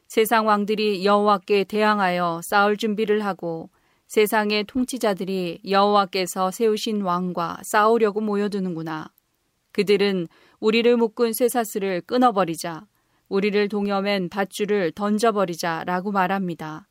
[0.08, 3.70] 세상 왕들이 여호와께 대항하여 싸울 준비를 하고
[4.08, 9.12] 세상의 통치자들이 여호와께서 세우신 왕과 싸우려고 모여드는구나.
[9.72, 10.28] 그들은
[10.60, 12.88] 우리를 묶은 쇠사슬을 끊어버리자,
[13.30, 16.88] 우리를 동여맨 밧줄을 던져버리자라고 말합니다.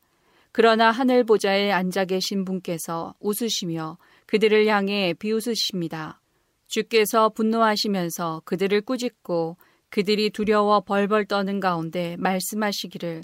[0.53, 6.21] 그러나 하늘 보좌에 앉아 계신 분께서 웃으시며 그들을 향해 비웃으십니다.
[6.67, 9.57] 주께서 분노하시면서 그들을 꾸짖고
[9.89, 13.23] 그들이 두려워 벌벌 떠는 가운데 말씀하시기를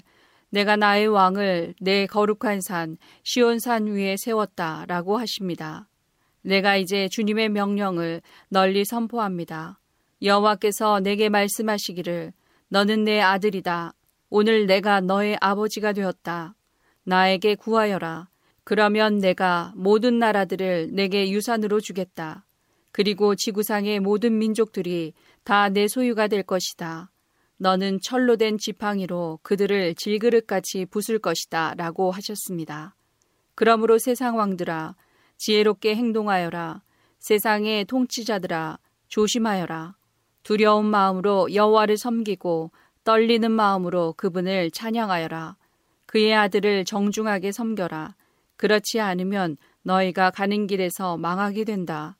[0.50, 5.88] 내가 나의 왕을 내 거룩한 산 시온산 위에 세웠다라고 하십니다.
[6.42, 9.80] 내가 이제 주님의 명령을 널리 선포합니다.
[10.22, 12.32] 여호와께서 내게 말씀하시기를
[12.68, 13.94] 너는 내 아들이다.
[14.28, 16.54] 오늘 내가 너의 아버지가 되었다.
[17.04, 18.28] 나에게 구하여라.
[18.64, 22.46] 그러면 내가 모든 나라들을 내게 유산으로 주겠다.
[22.92, 25.12] 그리고 지구상의 모든 민족들이
[25.44, 27.10] 다 내 소유가 될 것이다.
[27.56, 31.74] 너는 철로 된 지팡이로 그들을 질그릇같이 부술 것이다.
[31.76, 32.96] 라고 하셨습니다.
[33.54, 34.96] 그러므로 세상 왕들아,
[35.36, 36.82] 지혜롭게 행동하여라.
[37.18, 39.94] 세상의 통치자들아, 조심하여라.
[40.42, 42.70] 두려운 마음으로 여호와를 섬기고
[43.04, 45.56] 떨리는 마음으로 그분을 찬양하여라.
[46.06, 48.14] 그의 아들을 정중하게 섬겨라.
[48.60, 52.18] 그렇지 않으면 너희가 가는 길에서 망하게 된다.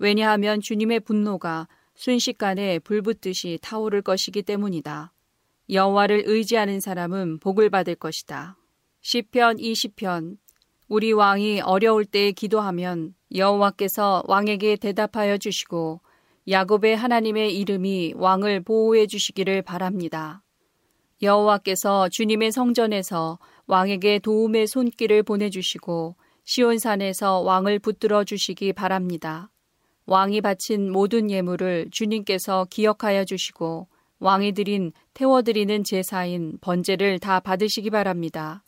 [0.00, 5.12] 왜냐하면 주님의 분노가 순식간에 불붙듯이 타오를 것이기 때문이다.
[5.70, 8.56] 여호와를 의지하는 사람은 복을 받을 것이다.
[9.00, 10.38] 시편 20편
[10.88, 16.00] 우리 왕이 어려울 때에 기도하면 여호와께서 왕에게 대답하여 주시고
[16.48, 20.42] 야곱의 하나님의 이름이 왕을 보호해 주시기를 바랍니다.
[21.22, 29.50] 여호와께서 주님의 성전에서 왕에게 도움의 손길을 보내주시고 시온산에서 왕을 붙들어 주시기 바랍니다.
[30.06, 33.88] 왕이 바친 모든 예물을 주님께서 기억하여 주시고
[34.20, 38.62] 왕이 드린 태워드리는 제사인 번제를 다 받으시기 바랍니다.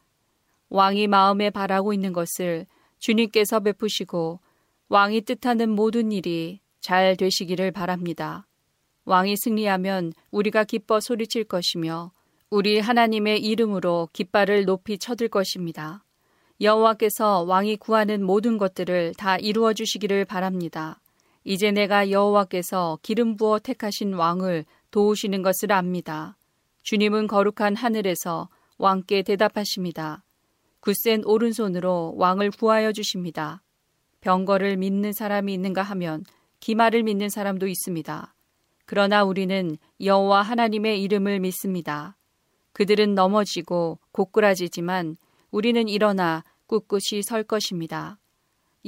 [0.69, 2.67] 왕이 마음에 바라고 있는 것을
[2.99, 4.41] 주님께서 베푸시고
[4.89, 8.47] 왕이 뜻하는 모든 일이 잘 되시기를 바랍니다.
[9.05, 12.11] 왕이 승리하면 우리가 기뻐 소리칠 것이며
[12.51, 16.03] 우리 하나님의 이름으로 깃발을 높이 쳐들 것입니다.
[16.63, 20.99] 여호와께서 왕이 구하는 모든 것들을 다 이루어 주시기를 바랍니다.
[21.45, 26.39] 이제 내가 여호와께서 기름 부어 택하신 왕을 도우시는 것을 압니다.
[26.85, 30.25] 주님은 거룩한 하늘에서 왕께 대답하십니다.
[30.81, 33.63] 굳센 오른손으로 왕을 구하여 주십니다.
[34.23, 36.25] 병거를 믿는 사람이 있는가 하면
[36.61, 38.35] 기마를 믿는 사람도 있습니다.
[38.87, 42.18] 그러나 우리는 여호와 하나님의 이름을 믿습니다.
[42.79, 45.17] 그들은 넘어지고 고꾸라지지만
[45.51, 48.21] 우리는 일어나 꿋꿋이 설 것입니다.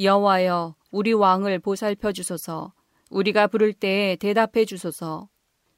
[0.00, 2.72] 여호와여 우리 왕을 보살펴 주소서
[3.10, 5.28] 우리가 부를 때에 대답해 주소서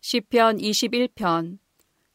[0.02, 1.56] 시편 21편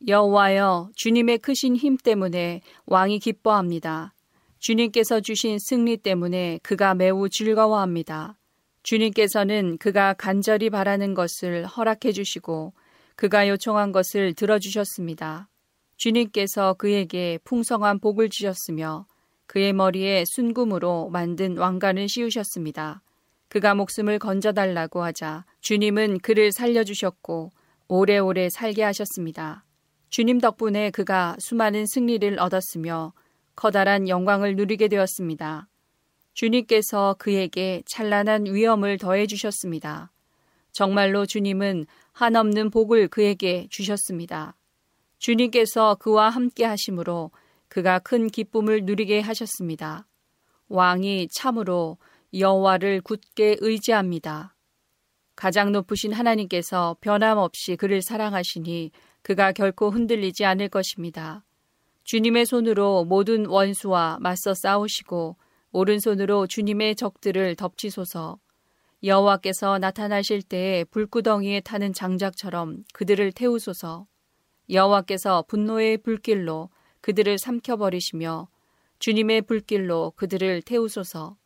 [0.08, 4.14] 여호와여 주님의 크신 힘 때문에 왕이 기뻐합니다.
[4.60, 8.38] 주님께서 주신 승리 때문에 그가 매우 즐거워합니다.
[8.84, 12.74] 주님께서는 그가 간절히 바라는 것을 허락해 주시고
[13.16, 15.50] 그가 요청한 것을 들어주셨습니다.
[15.98, 19.06] 주님께서 그에게 풍성한 복을 주셨으며
[19.48, 23.02] 그의 머리에 순금으로 만든 왕관을 씌우셨습니다.
[23.50, 27.52] 그가 목숨을 건져달라고 하자 주님은 그를 살려주셨고
[27.88, 29.64] 오래오래 살게 하셨습니다.
[30.10, 33.14] 주님 덕분에 그가 수많은 승리를 얻었으며
[33.56, 35.68] 커다란 영광을 누리게 되었습니다.
[36.34, 40.12] 주님께서 그에게 찬란한 위엄을 더해 주셨습니다.
[40.72, 44.56] 정말로 주님은 한없는 복을 그에게 주셨습니다.
[45.20, 47.32] 주님께서 그와 함께 하심으로
[47.68, 50.08] 그가 큰 기쁨을 누리게 하셨습니다.
[50.70, 51.98] 왕이 참으로
[52.34, 54.56] 여호와를 굳게 의지합니다.
[55.36, 61.44] 가장 높으신 하나님께서 변함없이 그를 사랑하시니 그가 결코 흔들리지 않을 것입니다.
[62.04, 65.38] 주님의 손으로 모든 원수와 맞서 싸우시고
[65.72, 68.40] 오른손으로 주님의 적들을 덮치소서.
[69.04, 74.08] 여호와께서 나타나실 때에 불구덩이에 타는 장작처럼 그들을 태우소서.
[74.70, 76.70] 여호와께서 분노의 불길로
[77.02, 78.48] 그들을 삼켜버리시며
[79.00, 81.38] 주님의 불길로 그들을 태우소서.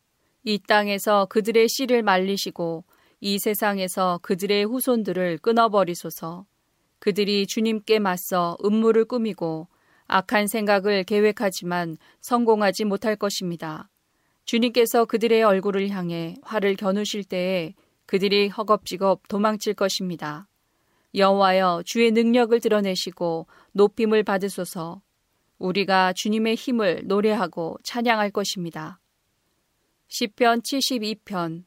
[0.44, 2.84] 이 땅에서 그들의 씨를 말리시고
[3.20, 6.46] 이 세상에서 그들의 후손들을 끊어버리소서.
[6.98, 9.68] 그들이 주님께 맞서 음모를 꾸미고
[10.06, 13.88] 악한 생각을 계획하지만 성공하지 못할 것입니다.
[14.44, 17.74] 주님께서 그들의 얼굴을 향해 화를 겨누실 때에
[18.06, 20.48] 그들이 허겁지겁 도망칠 것입니다.
[21.14, 25.02] 여호와여 주의 능력을 드러내시고 높임을 받으소서.
[25.58, 28.98] 우리가 주님의 힘을 노래하고 찬양할 것입니다.
[30.08, 31.64] 시편 72편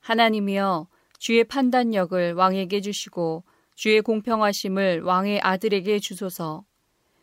[0.00, 6.64] 하나님이여 주의 판단력을 왕에게 주시고 주의 공평하심을 왕의 아들에게 주소서.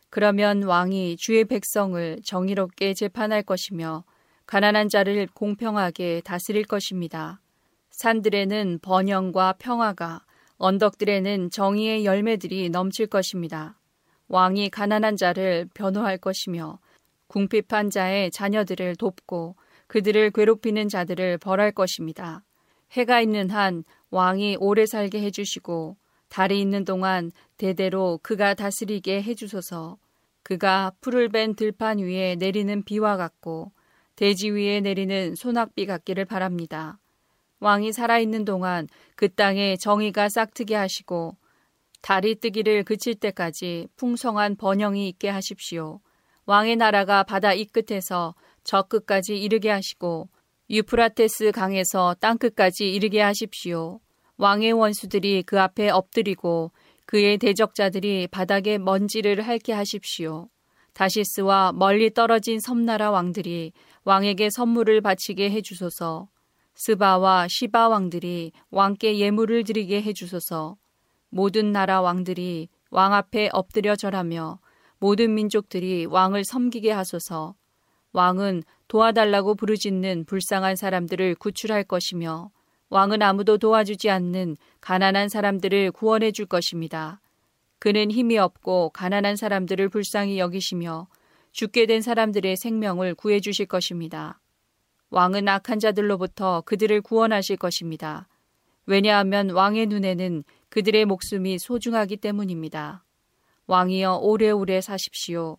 [0.09, 4.03] 그러면 왕이 주의 백성을 정의롭게 재판할 것이며
[4.45, 7.41] 가난한 자를 공평하게 다스릴 것입니다.
[7.89, 10.24] 산들에는 번영과 평화가
[10.57, 13.79] 언덕들에는 정의의 열매들이 넘칠 것입니다.
[14.27, 16.79] 왕이 가난한 자를 변호할 것이며
[17.27, 19.55] 궁핍한 자의 자녀들을 돕고
[19.87, 22.43] 그들을 괴롭히는 자들을 벌할 것입니다.
[22.91, 25.97] 해가 있는 한 왕이 오래 살게 해주시고
[26.29, 29.97] 달이 있는 동안 대대로 그가 다스리게 해주소서.
[30.43, 33.71] 그가 풀을 벤 들판 위에 내리는 비와 같고
[34.15, 36.99] 대지 위에 내리는 소낙비 같기를 바랍니다.
[37.59, 41.37] 왕이 살아있는 동안 그 땅에 정의가 싹트게 하시고
[42.01, 45.99] 달이 뜨기를 그칠 때까지 풍성한 번영이 있게 하십시오.
[46.45, 50.29] 왕의 나라가 바다 이 끝에서 저 끝까지 이르게 하시고
[50.69, 53.99] 유프라테스 강에서 땅 끝까지 이르게 하십시오.
[54.37, 56.71] 왕의 원수들이 그 앞에 엎드리고
[57.05, 60.49] 그의 대적자들이 바닥에 먼지를 핥게 하십시오.
[60.93, 66.27] 다시스와 멀리 떨어진 섬나라 왕들이 왕에게 선물을 바치게 해주소서.
[66.75, 70.75] 스바와 시바 왕들이 왕께 예물을 드리게 해주소서.
[71.29, 74.59] 모든 나라 왕들이 왕 앞에 엎드려 절하며
[74.99, 77.55] 모든 민족들이 왕을 섬기게 하소서.
[78.11, 82.51] 왕은 도와달라고 부르짖는 불쌍한 사람들을 구출할 것이며
[82.89, 87.21] 왕은 아무도 도와주지 않는 가난한 사람들을 구원해 줄 것입니다.
[87.79, 91.07] 그는 힘이 없고 가난한 사람들을 불쌍히 여기시며
[91.51, 94.39] 죽게 된 사람들의 생명을 구해 주실 것입니다.
[95.09, 98.27] 왕은 악한 자들로부터 그들을 구원하실 것입니다.
[98.85, 103.03] 왜냐하면 왕의 눈에는 그들의 목숨이 소중하기 때문입니다.
[103.67, 105.57] 왕이여 오래오래 사십시오.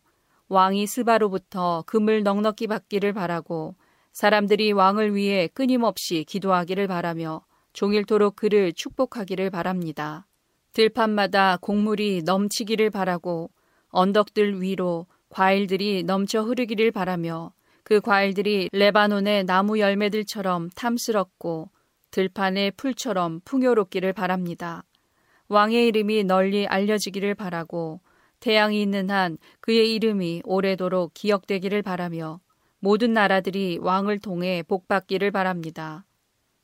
[0.49, 3.75] 왕이 스바로부터 금을 넉넉히 받기를 바라고
[4.13, 10.27] 사람들이 왕을 위해 끊임없이 기도하기를 바라며 종일토록 그를 축복하기를 바랍니다.
[10.73, 13.51] 들판마다 곡물이 넘치기를 바라고
[13.89, 17.53] 언덕들 위로 과일들이 넘쳐 흐르기를 바라며
[17.89, 21.71] 그 과일들이 레바논의 나무 열매들처럼 탐스럽고
[22.11, 24.83] 들판의 풀처럼 풍요롭기를 바랍니다.
[25.47, 28.01] 왕의 이름이 널리 알려지기를 바라고
[28.41, 32.41] 태양이 있는 한 그의 이름이 오래도록 기억되기를 바라며
[32.81, 36.05] 모든 나라들이 왕을 통해 복받기를 바랍니다.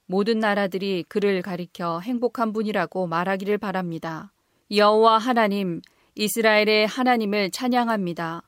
[0.06, 4.32] 모든 나라들이 그를 가리켜 행복한 분이라고 말하기를 바랍니다.
[4.72, 5.82] 여호와 하나님,
[6.16, 8.42] 이스라엘의 하나님을 찬양합니다.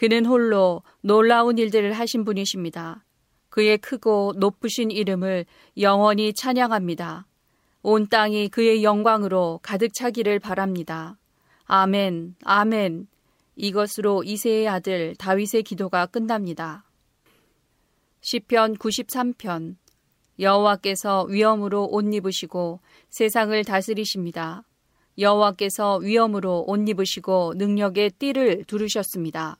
[0.00, 3.04] 그는 홀로 놀라운 일들을 하신 분이십니다.
[3.50, 5.44] 그의 크고 높으신 이름을
[5.78, 7.26] 영원히 찬양합니다.
[7.82, 11.18] 온 땅이 그의 영광으로 가득 차기를 바랍니다.
[11.66, 13.08] 아멘, 아멘.
[13.56, 16.86] 이것으로 이세의 아들 다윗의 기도가 끝납니다.
[18.22, 19.76] 시편 93편
[20.38, 22.80] 여호와께서 위엄으로 옷 입으시고
[23.10, 24.64] 세상을 다스리십니다.
[25.18, 29.58] 여호와께서 위엄으로 옷 입으시고 능력의 띠를 두르셨습니다.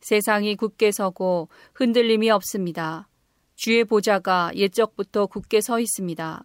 [0.00, 3.08] 세상이 굳게 서고 흔들림이 없습니다.
[3.56, 6.44] 주의 보좌가 옛적부터 굳게 서 있습니다.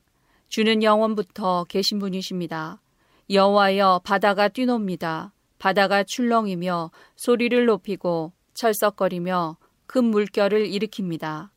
[0.50, 2.82] 주는 영원부터 계신 분이십니다.
[3.30, 5.34] 여호와여 바다가 뛰놉니다.
[5.60, 11.50] 바다가 출렁이며 소리를 높이고 철썩거리며 큰 물결을 일으킵니다.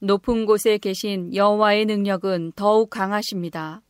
[0.00, 3.82] 높은 곳에 계신 여호와의 능력은 더욱 강하십니다.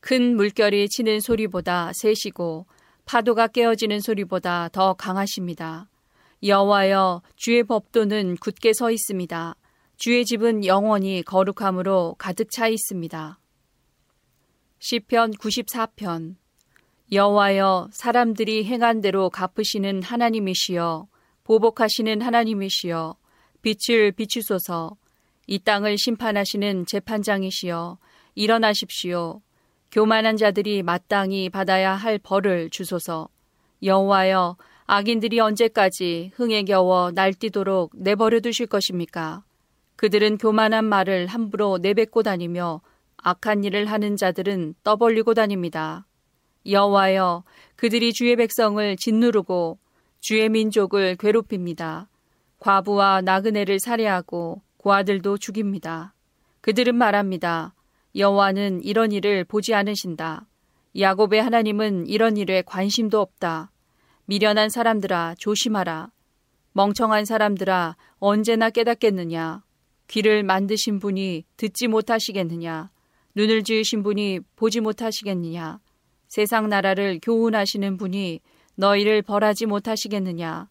[0.00, 2.66] 큰 물결이 치는 소리보다 세시고
[3.04, 5.88] 파도가 깨어지는 소리보다 더 강하십니다.
[6.46, 9.56] 여호와여 주의 법도는 굳게 서 있습니다.
[9.96, 13.40] 주의 집은 영원히 거룩함으로 가득 차 있습니다.
[14.78, 16.36] 시편 94편
[17.10, 21.06] 여호와여 사람들이 행한 대로 갚으시는 하나님이시여
[21.44, 23.16] 보복하시는 하나님이시여
[23.62, 24.96] 빛을 비추소서
[25.46, 27.96] 이 땅을 심판하시는 재판장이시여
[28.34, 29.40] 일어나십시오.
[29.90, 33.30] 교만한 자들이 마땅히 받아야 할 벌을 주소서.
[33.82, 39.42] 여호와여 악인들이 언제까지 흥에 겨워 날뛰도록 내버려 두실 것입니까?
[39.96, 42.82] 그들은 교만한 말을 함부로 내뱉고 다니며
[43.16, 46.06] 악한 일을 하는 자들은 떠벌리고 다닙니다.
[46.66, 47.44] 여호와여
[47.76, 49.78] 그들이 주의 백성을 짓누르고
[50.20, 52.08] 주의 민족을 괴롭힙니다.
[52.58, 56.12] 과부와 나그네를 살해하고 고아들도 죽입니다.
[56.60, 57.74] 그들은 말합니다.
[58.16, 60.46] 여호와는 이런 일을 보지 않으신다.
[60.98, 63.70] 야곱의 하나님은 이런 일에 관심도 없다.
[64.26, 66.10] 미련한 사람들아 조심하라.
[66.72, 69.62] 멍청한 사람들아 언제나 깨닫겠느냐.
[70.08, 72.90] 귀를 만드신 분이 듣지 못하시겠느냐.
[73.34, 75.80] 눈을 지으신 분이 보지 못하시겠느냐.
[76.28, 78.40] 세상 나라를 교훈하시는 분이
[78.76, 80.68] 너희를 벌하지 못하시겠느냐.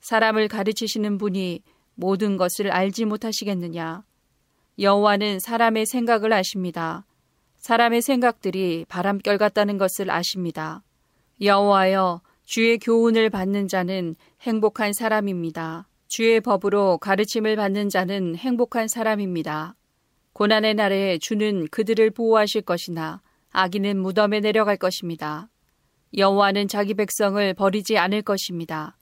[0.00, 1.62] 사람을 가르치시는 분이
[1.94, 4.04] 모든 것을 알지 못하시겠느냐?
[4.78, 7.06] 여호와는 사람의 생각을 아십니다.
[7.56, 10.82] 사람의 생각들이 바람결 같다는 것을 아십니다.
[11.40, 15.88] 여호와여 주의 교훈을 받는 자는 행복한 사람입니다.
[16.06, 19.74] 주의 법으로 가르침을 받는 자는 행복한 사람입니다.
[20.32, 23.20] 고난의 날에 주는 그들을 보호하실 것이나
[23.50, 25.48] 악인은 무덤에 내려갈 것입니다.
[26.16, 28.96] 여호와는 자기 백성을 버리지 않을 것입니다.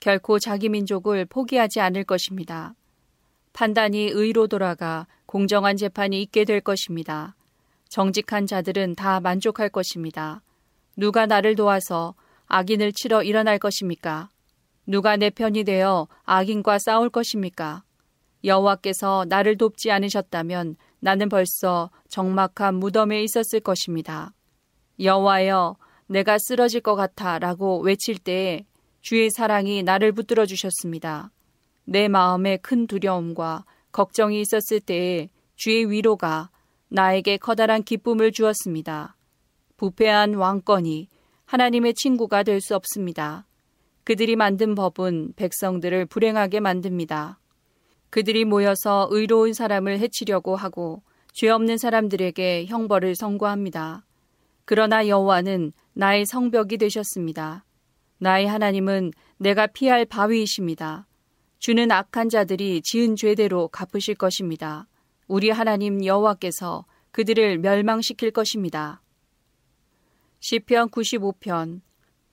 [0.00, 2.74] 결코 자기 민족을 포기하지 않을 것입니다.
[3.52, 7.36] 판단이 의로 돌아가 공정한 재판이 있게 될 것입니다.
[7.88, 10.42] 정직한 자들은 다 만족할 것입니다.
[10.96, 12.16] 누가 나를 도와서
[12.48, 14.30] 악인을 치러 일어날 것입니까?
[14.86, 17.84] 누가 내 편이 되어 악인과 싸울 것입니까?
[18.44, 24.32] 여호와께서 나를 돕지 않으셨다면 나는 벌써 적막한 무덤에 있었을 것입니다.
[25.00, 25.76] 여호와여,
[26.06, 28.64] 내가 쓰러질 것 같아라고 외칠 때에
[29.00, 31.30] 주의 사랑이 나를 붙들어 주셨습니다.
[31.84, 36.50] 내 마음에 큰 두려움과 걱정이 있었을 때에 주의 위로가
[36.88, 39.16] 나에게 커다란 기쁨을 주었습니다.
[39.76, 41.08] 부패한 왕권이
[41.48, 43.46] 하나님의 친구가 될 수 없습니다.
[44.04, 47.40] 그들이 만든 법은 백성들을 불행하게 만듭니다.
[48.10, 54.04] 그들이 모여서 의로운 사람을 해치려고 하고 죄 없는 사람들에게 형벌을 선고합니다.
[54.66, 57.64] 그러나 여호와는 나의 성벽이 되셨습니다.
[58.18, 61.06] 나의 하나님은 내가 피할 바위이십니다.
[61.60, 64.86] 주는 악한 자들이 지은 죄대로 갚으실 것입니다.
[65.26, 69.00] 우리 하나님 여호와께서 그들을 멸망시킬 것입니다.
[70.40, 71.80] 시편 95편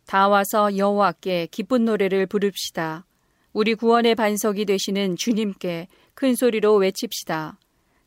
[0.06, 3.06] 다 와서 여호와께 기쁜 노래를 부릅시다.
[3.52, 7.58] 우리 구원의 반석이 되시는 주님께 큰 소리로 외칩시다.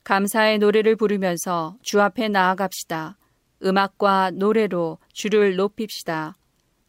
[0.05, 3.19] 감사의 노래를 부르면서 주 앞에 나아갑시다.
[3.65, 6.37] 음악과 노래로 주를 높입시다.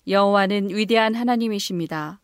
[0.07, 2.21] 여호와는 위대한 하나님이십니다.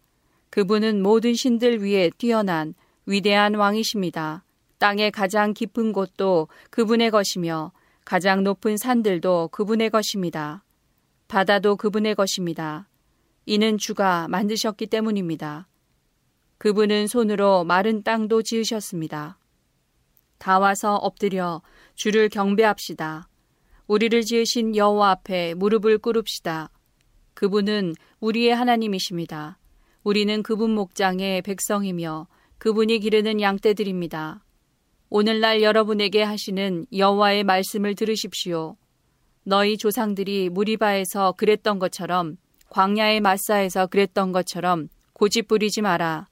[0.51, 2.75] 그분은 모든 신들 위에 뛰어난
[3.07, 4.43] 위대한 왕이십니다.
[4.77, 7.71] 땅의 가장 깊은 곳도 그분의 것이며
[8.03, 10.64] 가장 높은 산들도 그분의 것입니다.
[11.27, 12.87] 바다도 그분의 것입니다.
[13.45, 15.67] 이는 주가 만드셨기 때문입니다.
[16.57, 19.37] 그분은 손으로 마른 땅도 지으셨습니다.
[20.37, 21.61] 다 와서 엎드려
[21.95, 23.27] 주를 경배합시다.
[23.87, 26.71] 우리를 지으신 여호와 앞에 무릎을 꿇읍시다.
[27.33, 29.59] 그분은 우리의 하나님이십니다.
[30.03, 34.43] 우리는 그분 목장의 백성이며 그분이 기르는 양떼들입니다.
[35.09, 38.77] 오늘날 여러분에게 하시는 여호와의 말씀을 들으십시오.
[39.47, 42.37] 너희 조상들이 무리바에서 그랬던 것처럼
[42.69, 46.27] 광야의 마사에서 그랬던 것처럼 고집 부리지 마라.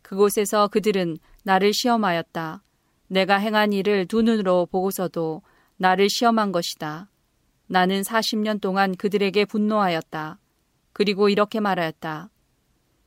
[0.00, 2.62] 그곳에서 그들은 나를 시험하였다.
[3.08, 5.42] 내가 행한 일을 두 눈으로 보고서도
[5.76, 7.10] 나를 시험한 것이다.
[7.66, 10.38] 나는 40년 동안 그들에게 분노하였다.
[10.94, 12.30] 그리고 이렇게 말하였다.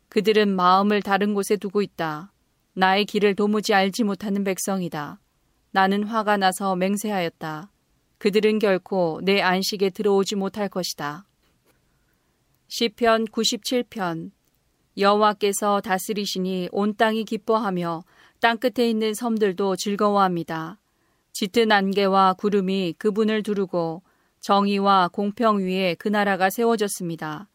[0.10, 2.32] 그들은 마음을 다른 곳에 두고 있다.
[2.74, 5.20] 나의 길을 도무지 알지 못하는 백성이다.
[5.72, 7.72] 나는 화가 나서 맹세하였다.
[8.18, 11.26] 그들은 결코 내 안식에 들어오지 못할 것이다.
[12.68, 14.32] 시편 97편
[14.98, 18.04] 여호와께서 다스리시니 온 땅이 기뻐하며
[18.40, 20.80] 땅 끝에 있는 섬들도 즐거워합니다.
[21.34, 24.02] 짙은 안개와 구름이 그분을 두르고
[24.40, 27.48] 정의와 공평 위에 그 나라가 세워졌습니다.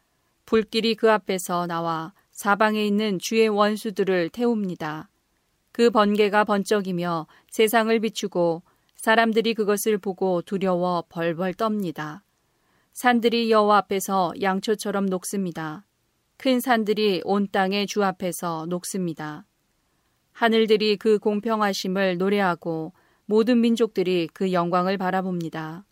[0.47, 5.09] 불길이 그 앞에서 나와 사방에 있는 주의 원수들을 태웁니다.
[5.73, 8.63] 그 번개가 번쩍이며 세상을 비추고
[9.03, 12.23] 사람들이 그것을 보고 두려워 벌벌 떱니다.
[12.93, 15.85] 산들이 여호와 앞에서 양초처럼 녹습니다.
[16.37, 19.45] 큰 산들이 온 땅의 주 앞에서 녹습니다.
[20.31, 22.93] 하늘들이 그 공평하심을 노래하고
[23.27, 25.85] 모든 민족들이 그 영광을 바라봅니다.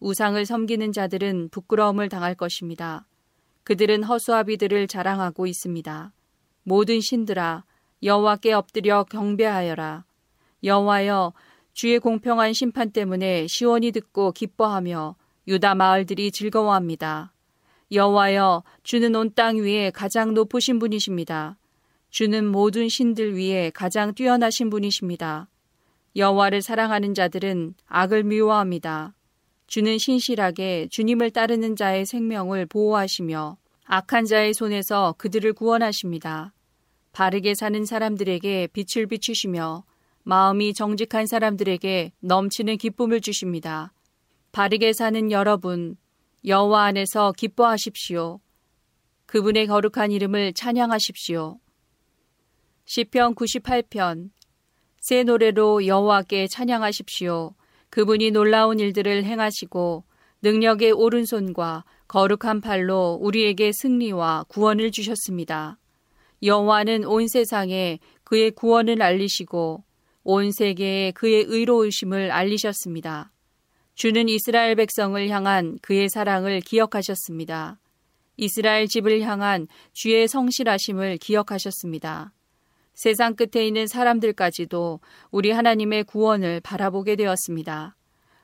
[0.00, 3.06] 우상을 섬기는 자들은 부끄러움을 당할 것입니다.
[3.64, 6.14] 그들은 허수아비들을 자랑하고 있습니다.
[6.62, 7.64] 모든 신들아
[8.02, 10.06] 여호와께 엎드려 경배하여라.
[10.62, 11.34] 여호와여
[11.74, 15.16] 주의 공평한 심판 때문에 시원이 듣고 기뻐하며
[15.48, 17.32] 유다 마을들이 즐거워합니다.
[17.90, 21.58] 여호와여 주는 온 땅 위에 가장 높으신 분이십니다.
[22.10, 25.48] 주는 모든 신들 위에 가장 뛰어나신 분이십니다.
[26.14, 29.16] 여호와를 사랑하는 자들은 악을 미워합니다.
[29.66, 33.56] 주는 신실하게 주님을 따르는 자의 생명을 보호하시며
[33.86, 36.52] 악한 자의 손에서 그들을 구원하십니다.
[37.10, 39.82] 바르게 사는 사람들에게 빛을 비추시며
[40.26, 43.92] 마음이 정직한 사람들에게 넘치는 기쁨을 주십니다.
[44.52, 45.96] 바르게 사는 여러분,
[46.46, 48.40] 여호와 안에서 기뻐하십시오.
[49.26, 51.58] 그분의 거룩한 이름을 찬양하십시오.
[52.86, 54.30] 시편 98편
[55.00, 57.54] 새 노래로 여호와께 찬양하십시오.
[57.90, 60.04] 그분이 놀라운 일들을 행하시고
[60.40, 65.78] 능력의 오른손과 거룩한 팔로 우리에게 승리와 구원을 주셨습니다.
[66.42, 69.84] 여호와는 온 세상에 그의 구원을 알리시고
[70.24, 73.30] 온 세계에 그의 의로우심을 알리셨습니다.
[73.94, 77.78] 주는 이스라엘 백성을 향한 그의 사랑을 기억하셨습니다.
[78.38, 82.32] 이스라엘 집을 향한 주의 성실하심을 기억하셨습니다.
[82.94, 85.00] 세상 끝에 있는 사람들까지도
[85.30, 87.94] 우리 하나님의 구원을 바라보게 되었습니다.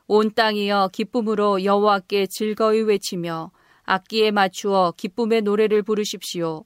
[0.06, 3.52] 온 땅이여 기쁨으로 여호와께 즐거이 외치며
[3.84, 6.64] 악기에 맞추어 기쁨의 노래를 부르십시오.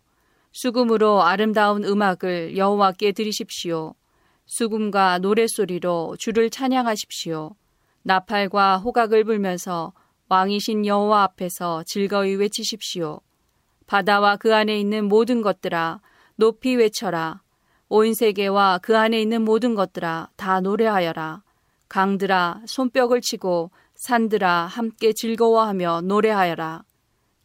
[0.51, 3.95] 수금으로 아름다운 음악을 여호와께 드리십시오.
[4.47, 7.55] 수금과 노랫소리로 주를 찬양하십시오.
[8.03, 9.93] 나팔과 호각을 불면서
[10.29, 13.21] 왕이신 여호와 앞에서 즐거이 외치십시오.
[13.87, 16.01] 바다와 그 안에 있는 모든 것들아
[16.37, 17.43] 높이 외쳐라.
[17.89, 21.43] 온 세계와 그 안에 있는 모든 것들아 다 노래하여라.
[21.89, 26.85] 강들아 손뼉을 치고 산들아 함께 즐거워하며 노래하여라.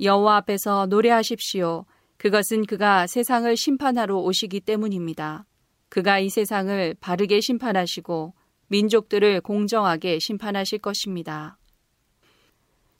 [0.01, 1.85] 여호와 앞에서 노래하십시오.
[2.17, 5.45] 그것은 그가 세상을 심판하러 오시기 때문입니다.
[5.89, 8.33] 그가 이 세상을 바르게 심판하시고
[8.67, 11.57] 민족들을 공정하게 심판하실 것입니다.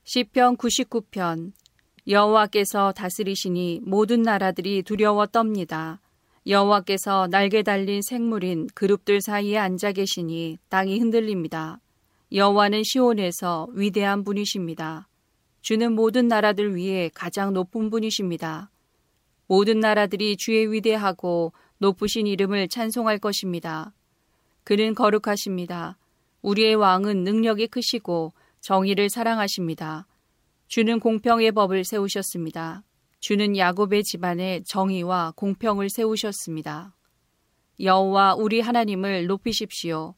[0.04, 1.54] 시편 99편
[2.08, 6.00] 여호와께서 다스리시니 모든 나라들이 두려워 떱니다.
[6.48, 11.80] 여호와께서 날개 달린 생물인 그룹들 사이에 앉아 계시니 땅이 흔들립니다.
[12.32, 15.08] 여호와는 시온에서 위대한 분이십니다.
[15.62, 18.72] 주는 모든 나라들 위에 가장 높은 분이십니다.
[19.46, 23.94] 모든 나라들이 주의 위대하고 높으신 이름을 찬송할 것입니다.
[24.64, 25.98] 그는 거룩하십니다.
[26.42, 30.06] 우리의 왕은 능력이 크시고 정의를 사랑하십니다.
[30.68, 32.84] 주는 공평의 법을 세우셨습니다.
[33.20, 36.96] 주는 야곱의 집안에 정의와 공평을 세우셨습니다.
[37.80, 40.16] 여호와 우리 하나님을 높이십시오.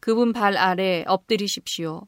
[0.00, 2.06] 그분 발 아래 엎드리십시오.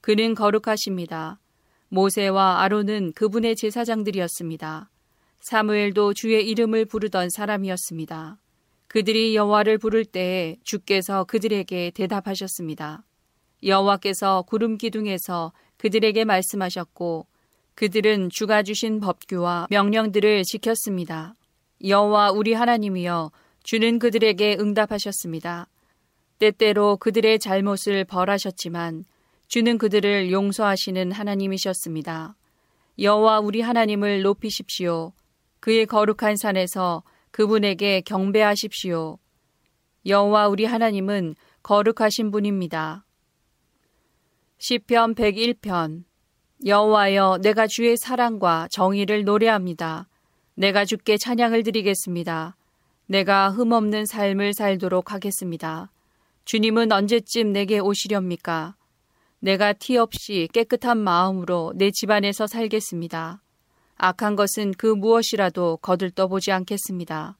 [0.00, 1.40] 그는 거룩하십니다.
[1.88, 4.90] 모세와 아론은 그분의 제사장들이었습니다.
[5.48, 8.36] 사무엘도 주의 이름을 부르던 사람이었습니다.
[8.88, 13.04] 그들이 여호와를 부를 때에 주께서 그들에게 대답하셨습니다.
[13.62, 17.28] 여호와께서 구름 기둥에서 그들에게 말씀하셨고
[17.76, 21.36] 그들은 주가 주신 법규와 명령들을 지켰습니다.
[21.84, 23.30] 여호와 우리 하나님이여
[23.62, 25.68] 주는 그들에게 응답하셨습니다.
[26.40, 29.04] 때때로 그들의 잘못을 벌하셨지만
[29.46, 32.34] 주는 그들을 용서하시는 하나님이셨습니다.
[32.98, 35.12] 여호와 우리 하나님을 높이십시오.
[35.66, 37.02] 그의 거룩한 산에서
[37.32, 39.18] 그분에게 경배하십시오.
[40.06, 43.04] 여호와 우리 하나님은 거룩하신 분입니다.
[44.58, 46.04] 시편 101편
[46.64, 50.08] 여호와여 내가 주의 사랑과 정의를 노래합니다.
[50.54, 52.56] 내가 주께 찬양을 드리겠습니다.
[53.06, 55.90] 내가 흠없는 삶을 살도록 하겠습니다.
[56.44, 58.76] 주님은 언제쯤 내게 오시렵니까?
[59.40, 63.42] 내가 티 없이 깨끗한 마음으로 내 집안에서 살겠습니다.
[63.96, 67.36] 악한 것은 그 무엇이라도 거들떠보지 않겠습니다.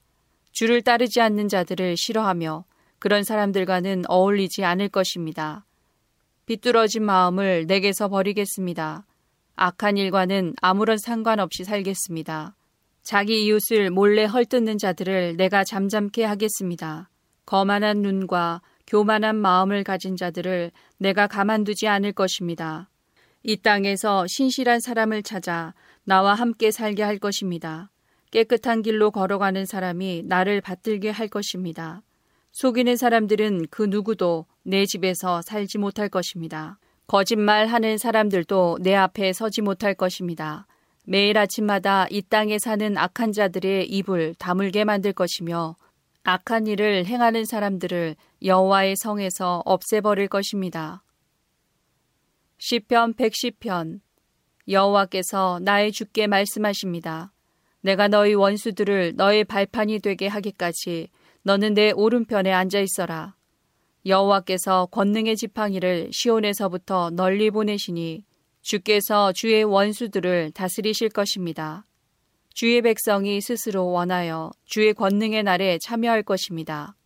[0.52, 2.64] 주를 따르지 않는 자들을 싫어하며
[2.98, 5.66] 그런 사람들과는 어울리지 않을 것입니다.
[6.46, 9.04] 비뚤어진 마음을 내게서 버리겠습니다.
[9.57, 12.54] 악한 일과는 아무런 상관없이 살겠습니다.
[13.02, 17.11] 자기 이웃을 몰래 헐뜯는 자들을 내가 잠잠케 하겠습니다.
[17.44, 22.88] 거만한 눈과 교만한 마음을 가진 자들을 내가 가만두지 않을 것입니다.
[23.42, 25.74] 이 땅에서 신실한 사람을 찾아
[26.09, 27.90] 나와 함께 살게 할 것입니다.
[28.30, 32.02] 깨끗한 길로 걸어가는 사람이 나를 받들게 할 것입니다.
[32.52, 36.78] 속이는 사람들은 그 누구도 내 집에서 살지 못할 것입니다.
[37.09, 40.68] 거짓말 하는 사람들도 내 앞에 서지 못할 것입니다.
[41.04, 45.74] 매일 아침마다 이 땅에 사는 악한 자들의 입을 다물게 만들 것이며
[46.22, 51.02] 악한 일을 행하는 사람들을 여호와의 성에서 없애버릴 것입니다.
[52.59, 54.05] 시편 110편
[54.68, 57.32] 여호와께서 나의 주께 말씀하십니다.
[57.80, 61.08] 내가 너희 원수들을 너의 발판이 되게 하기까지
[61.42, 63.36] 너는 내 오른편에 앉아 있어라.
[64.04, 68.24] 여호와께서 권능의 지팡이를 시온에서부터 널리 보내시니
[68.60, 71.86] 주께서 주의 원수들을 다스리실 것입니다.
[72.52, 76.96] 주의 백성이 스스로 원하여 주의 권능의 날에 참여할 것입니다.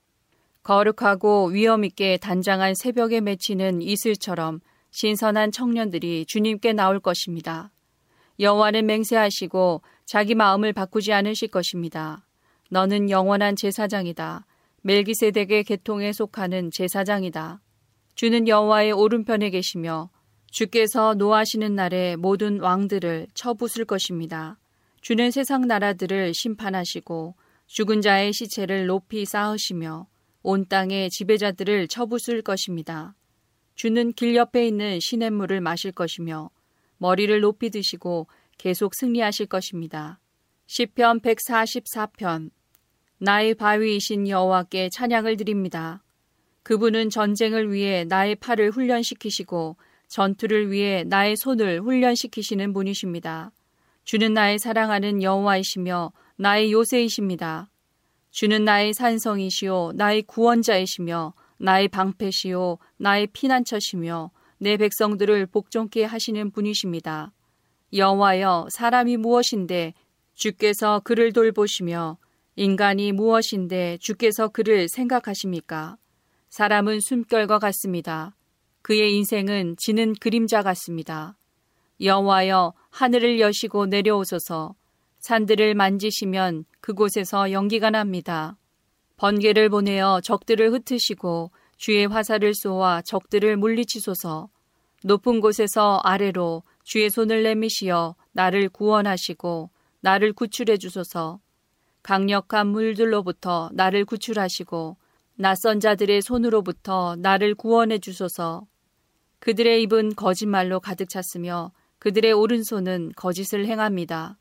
[0.62, 4.60] 거룩하고 위엄 있게 단장한 새벽에 맺히는 이슬처럼
[4.90, 7.70] 신선한 청년들이 주님께 나올 것입니다.
[8.38, 12.26] 여호와는 맹세하시고 자기 마음을 바꾸지 않으실 것입니다.
[12.70, 14.46] 너는 영원한 제사장이다.
[14.82, 17.60] 멜기세덱의 계통에 속하는 제사장이다.
[18.14, 20.10] 주는 여호와의 오른편에 계시며
[20.50, 24.58] 주께서 노하시는 날에 모든 왕들을 쳐부술 것입니다.
[25.00, 27.34] 주는 세상 나라들을 심판하시고
[27.66, 30.06] 죽은 자의 시체를 높이 쌓으시며
[30.42, 33.14] 온 땅의 지배자들을 쳐부술 것입니다.
[33.80, 36.50] 주는 길 옆에 있는 시냇물을 마실 것이며
[36.98, 38.26] 머리를 높이 드시고
[38.58, 40.20] 계속 승리하실 것입니다.
[40.66, 42.50] 시편 144편
[43.16, 46.02] 나의 바위이신 여호와께 찬양을 드립니다.
[46.62, 49.78] 그분은 전쟁을 위해 나의 팔을 훈련시키시고
[50.08, 53.50] 전투를 위해 나의 손을 훈련시키시는 분이십니다.
[54.04, 57.70] 주는 나의 사랑하는 여호와이시며 나의 요새이십니다.
[58.30, 67.32] 주는 나의 산성이시요 나의 구원자이시며 나의 방패시요 나의 피난처시며 내 백성들을 복종케 하시는 분이십니다.
[67.92, 69.92] 여호와여 사람이 무엇인데
[70.34, 72.16] 주께서 그를 돌보시며
[72.56, 75.98] 인간이 무엇인데 주께서 그를 생각하십니까?
[76.48, 78.34] 사람은 숨결과 같습니다.
[78.80, 81.36] 그의 인생은 지는 그림자 같습니다.
[82.00, 84.74] 여호와여 하늘을 여시고 내려오소서
[85.18, 88.56] 산들을 만지시면 그곳에서 연기가 납니다.
[89.20, 94.48] 번개를 보내어 적들을 흩으시고 주의 화살을 쏘아 적들을 물리치소서
[95.04, 99.68] 높은 곳에서 아래로 주의 손을 내미시어 나를 구원하시고
[100.00, 101.38] 나를 구출해 주소서
[102.02, 104.96] 강력한 물들로부터 나를 구출하시고
[105.34, 108.66] 낯선 자들의 손으로부터 나를 구원해 주소서
[109.40, 114.38] 그들의 입은 거짓말로 가득 찼으며 그들의 오른손은 거짓을 행합니다.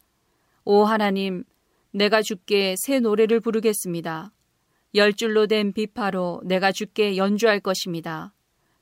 [0.64, 1.44] 오 하나님,
[1.92, 4.32] 내가 주께 새 노래를 부르겠습니다.
[4.96, 8.34] 열 줄로 된 비파로 내가 주께 연주할 것입니다.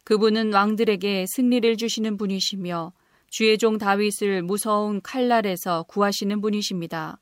[0.06, 2.94] 그분은 왕들에게 승리를 주시는 분이시며
[3.30, 7.20] 주의 종 다윗을 무서운 칼날에서 구하시는 분이십니다.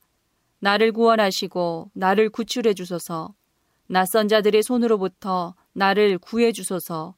[0.60, 3.34] 나를 구원하시고 나를 구출해 주소서.
[3.88, 7.16] 낯선 자들의 손으로부터 나를 구해 주소서.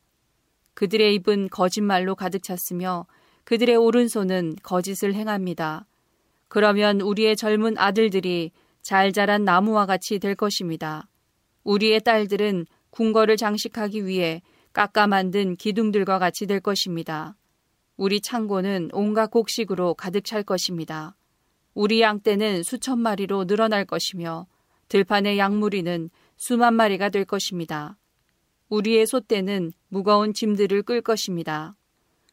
[0.74, 3.08] 그들의 입은 거짓말로 가득 찼으며
[3.44, 5.86] 그들의 오른손은 거짓을 행합니다.
[6.48, 8.52] 그러면 우리의 젊은 아들들이
[8.82, 11.10] 잘 자란 나무와 같이 될 것입니다.
[11.68, 14.42] 우리의 딸들은 궁궐을 장식하기 위해
[14.72, 17.36] 깎아 만든 기둥들과 같이 될 것입니다.
[17.98, 21.18] 우리 창고는 온갖 곡식으로 가득 찰 것입니다.
[21.74, 24.48] 우리 양떼는 수천 마리로 늘어날 것이며
[24.88, 27.98] 들판의 양무리는 수만 마리가 될 것입니다.
[28.70, 31.76] 우리의 소떼는 무거운 짐들을 끌 것입니다.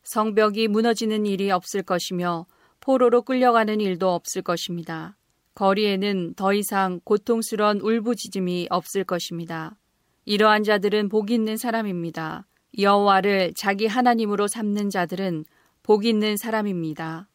[0.05, 2.47] 성벽이 무너지는 일이 없을 것이며
[2.79, 5.17] 포로로 끌려가는 일도 없을 것입니다.
[5.55, 9.77] 거리에는 더 이상 고통스러운 울부짖음이 없을 것입니다.
[10.25, 12.47] 이러한 자들은 복 있는 사람입니다.
[12.79, 15.45] 여호와를 자기 하나님으로 삼는 자들은
[15.83, 17.29] 복 있는 사람입니다.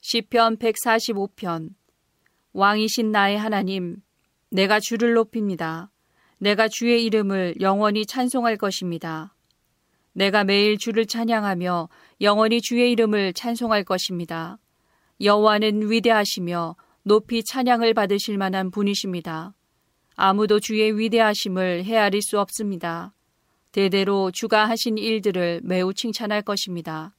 [0.00, 1.70] 시편 145편
[2.52, 3.96] 왕이신 나의 하나님
[4.50, 5.90] 내가 주를 높입니다.
[6.38, 9.34] 내가 주의 이름을 영원히 찬송할 것입니다.
[10.12, 11.88] 내가 매일 주를 찬양하며
[12.20, 14.58] 영원히 주의 이름을 찬송할 것입니다.
[15.20, 16.76] 여호와는 위대하시며
[17.08, 19.54] 높이 찬양을 받으실 만한 분이십니다.
[20.16, 23.14] 아무도 주의 위대하심을 헤아릴 수 없습니다.
[23.70, 27.14] 대대로 주가 하신 일들을 매우 칭찬할 것입니다.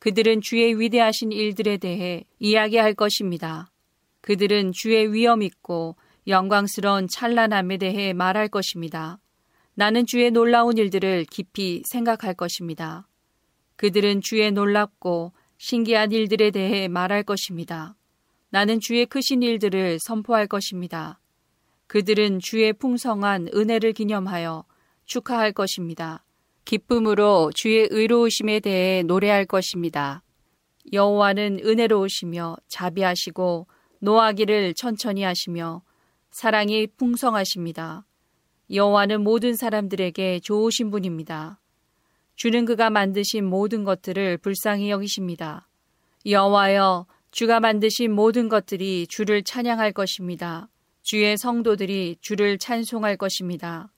[0.00, 3.72] 그들은 주의 위대하신 일들에 대해 이야기할 것입니다.
[4.20, 9.18] 그들은 주의 위엄 있고 영광스러운 찬란함에 대해 말할 것입니다.
[9.72, 13.08] 나는 주의 놀라운 일들을 깊이 생각할 것입니다.
[13.76, 17.96] 그들은 주의 놀랍고 신기한 일들에 대해 말할 것입니다.
[18.52, 21.18] 나는 주의 크신 일들을 선포할 것입니다.
[21.86, 24.66] 그들은 주의 풍성한 은혜를 기념하여
[25.06, 26.22] 축하할 것입니다.
[26.66, 30.22] 기쁨으로 주의 의로우심에 대해 노래할 것입니다.
[30.92, 33.68] 여호와는 은혜로우시며 자비하시고
[34.00, 35.80] 노하기를 천천히 하시며
[36.30, 38.04] 사랑이 풍성하십니다.
[38.70, 41.58] 여호와는 모든 사람들에게 좋으신 분입니다.
[42.36, 45.70] 주는 그가 만드신 모든 것들을 불쌍히 여기십니다.
[46.26, 50.68] 여호와여 주가 만드신 모든 것들이 주를 찬양할 것입니다.
[51.00, 53.90] 주의 성도들이 주를 찬송할 것입니다.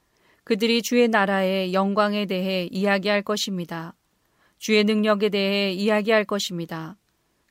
[0.44, 3.92] 그들이 주의 나라의 영광에 대해 이야기할 것입니다.
[4.58, 6.96] 주의 능력에 대해 이야기할 것입니다.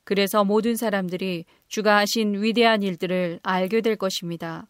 [0.06, 4.68] 그래서 모든 사람들이 주가 하신 위대한 일들을 알게 될 것입니다.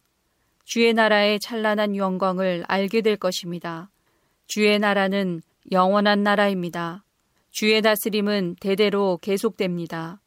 [0.64, 3.88] 주의 나라의 찬란한 영광을 알게 될 것입니다.
[4.48, 7.04] 주의 나라는 영원한 나라입니다.
[7.52, 10.20] 주의 다스림은 대대로 계속됩니다.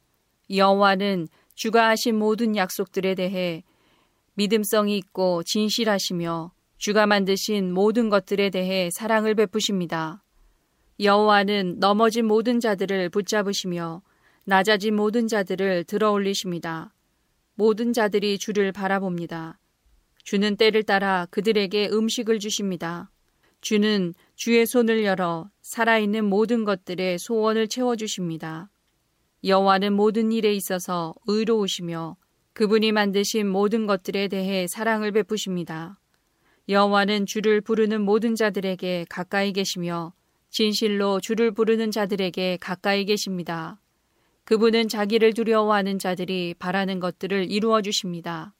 [0.50, 3.64] 여호와는 주가 하신 모든 약속들에 대해
[4.34, 10.22] 믿음성이 있고 진실하시며 주가 만드신 모든 것들에 대해 사랑을 베푸십니다.
[11.00, 14.02] 여호와는 넘어진 모든 자들을 붙잡으시며
[14.44, 16.94] 낮아진 모든 자들을 들어 올리십니다.
[17.54, 19.58] 모든 자들이 주를 바라봅니다.
[20.22, 23.10] 주는 때를 따라 그들에게 음식을 주십니다.
[23.60, 28.70] 주는 주의 손을 열어 살아있는 모든 것들의 소원을 채워주십니다.
[29.44, 32.16] 여호와는 모든 일에 있어서 의로우시며
[32.54, 36.00] 그분이 만드신 모든 것들에 대해 사랑을 베푸십니다.
[36.68, 40.12] 여호와는 주를 부르는 모든 자들에게 가까이 계시며
[40.50, 43.80] 진실로 주를 부르는 자들에게 가까이 계십니다.
[44.44, 48.54] 그분은 자기를 두려워하는 자들이 바라는 것들을 이루어 주십니다.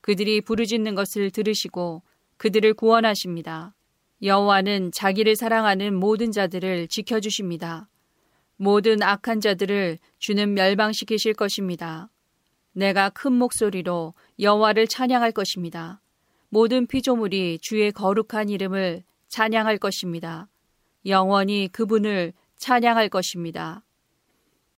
[0.00, 2.02] 그들이 부르짖는 것을 들으시고
[2.36, 3.74] 그들을 구원하십니다.
[4.22, 7.89] 여호와는 자기를 사랑하는 모든 자들을 지켜 주십니다.
[8.62, 12.10] 모든 악한 자들을 주는 멸망시키실 것입니다.
[12.72, 16.02] 내가 큰 목소리로 여호와를 찬양할 것입니다.
[16.50, 20.46] 모든 피조물이 주의 거룩한 이름을 찬양할 것입니다.
[21.06, 23.82] 영원히 그분을 찬양할 것입니다.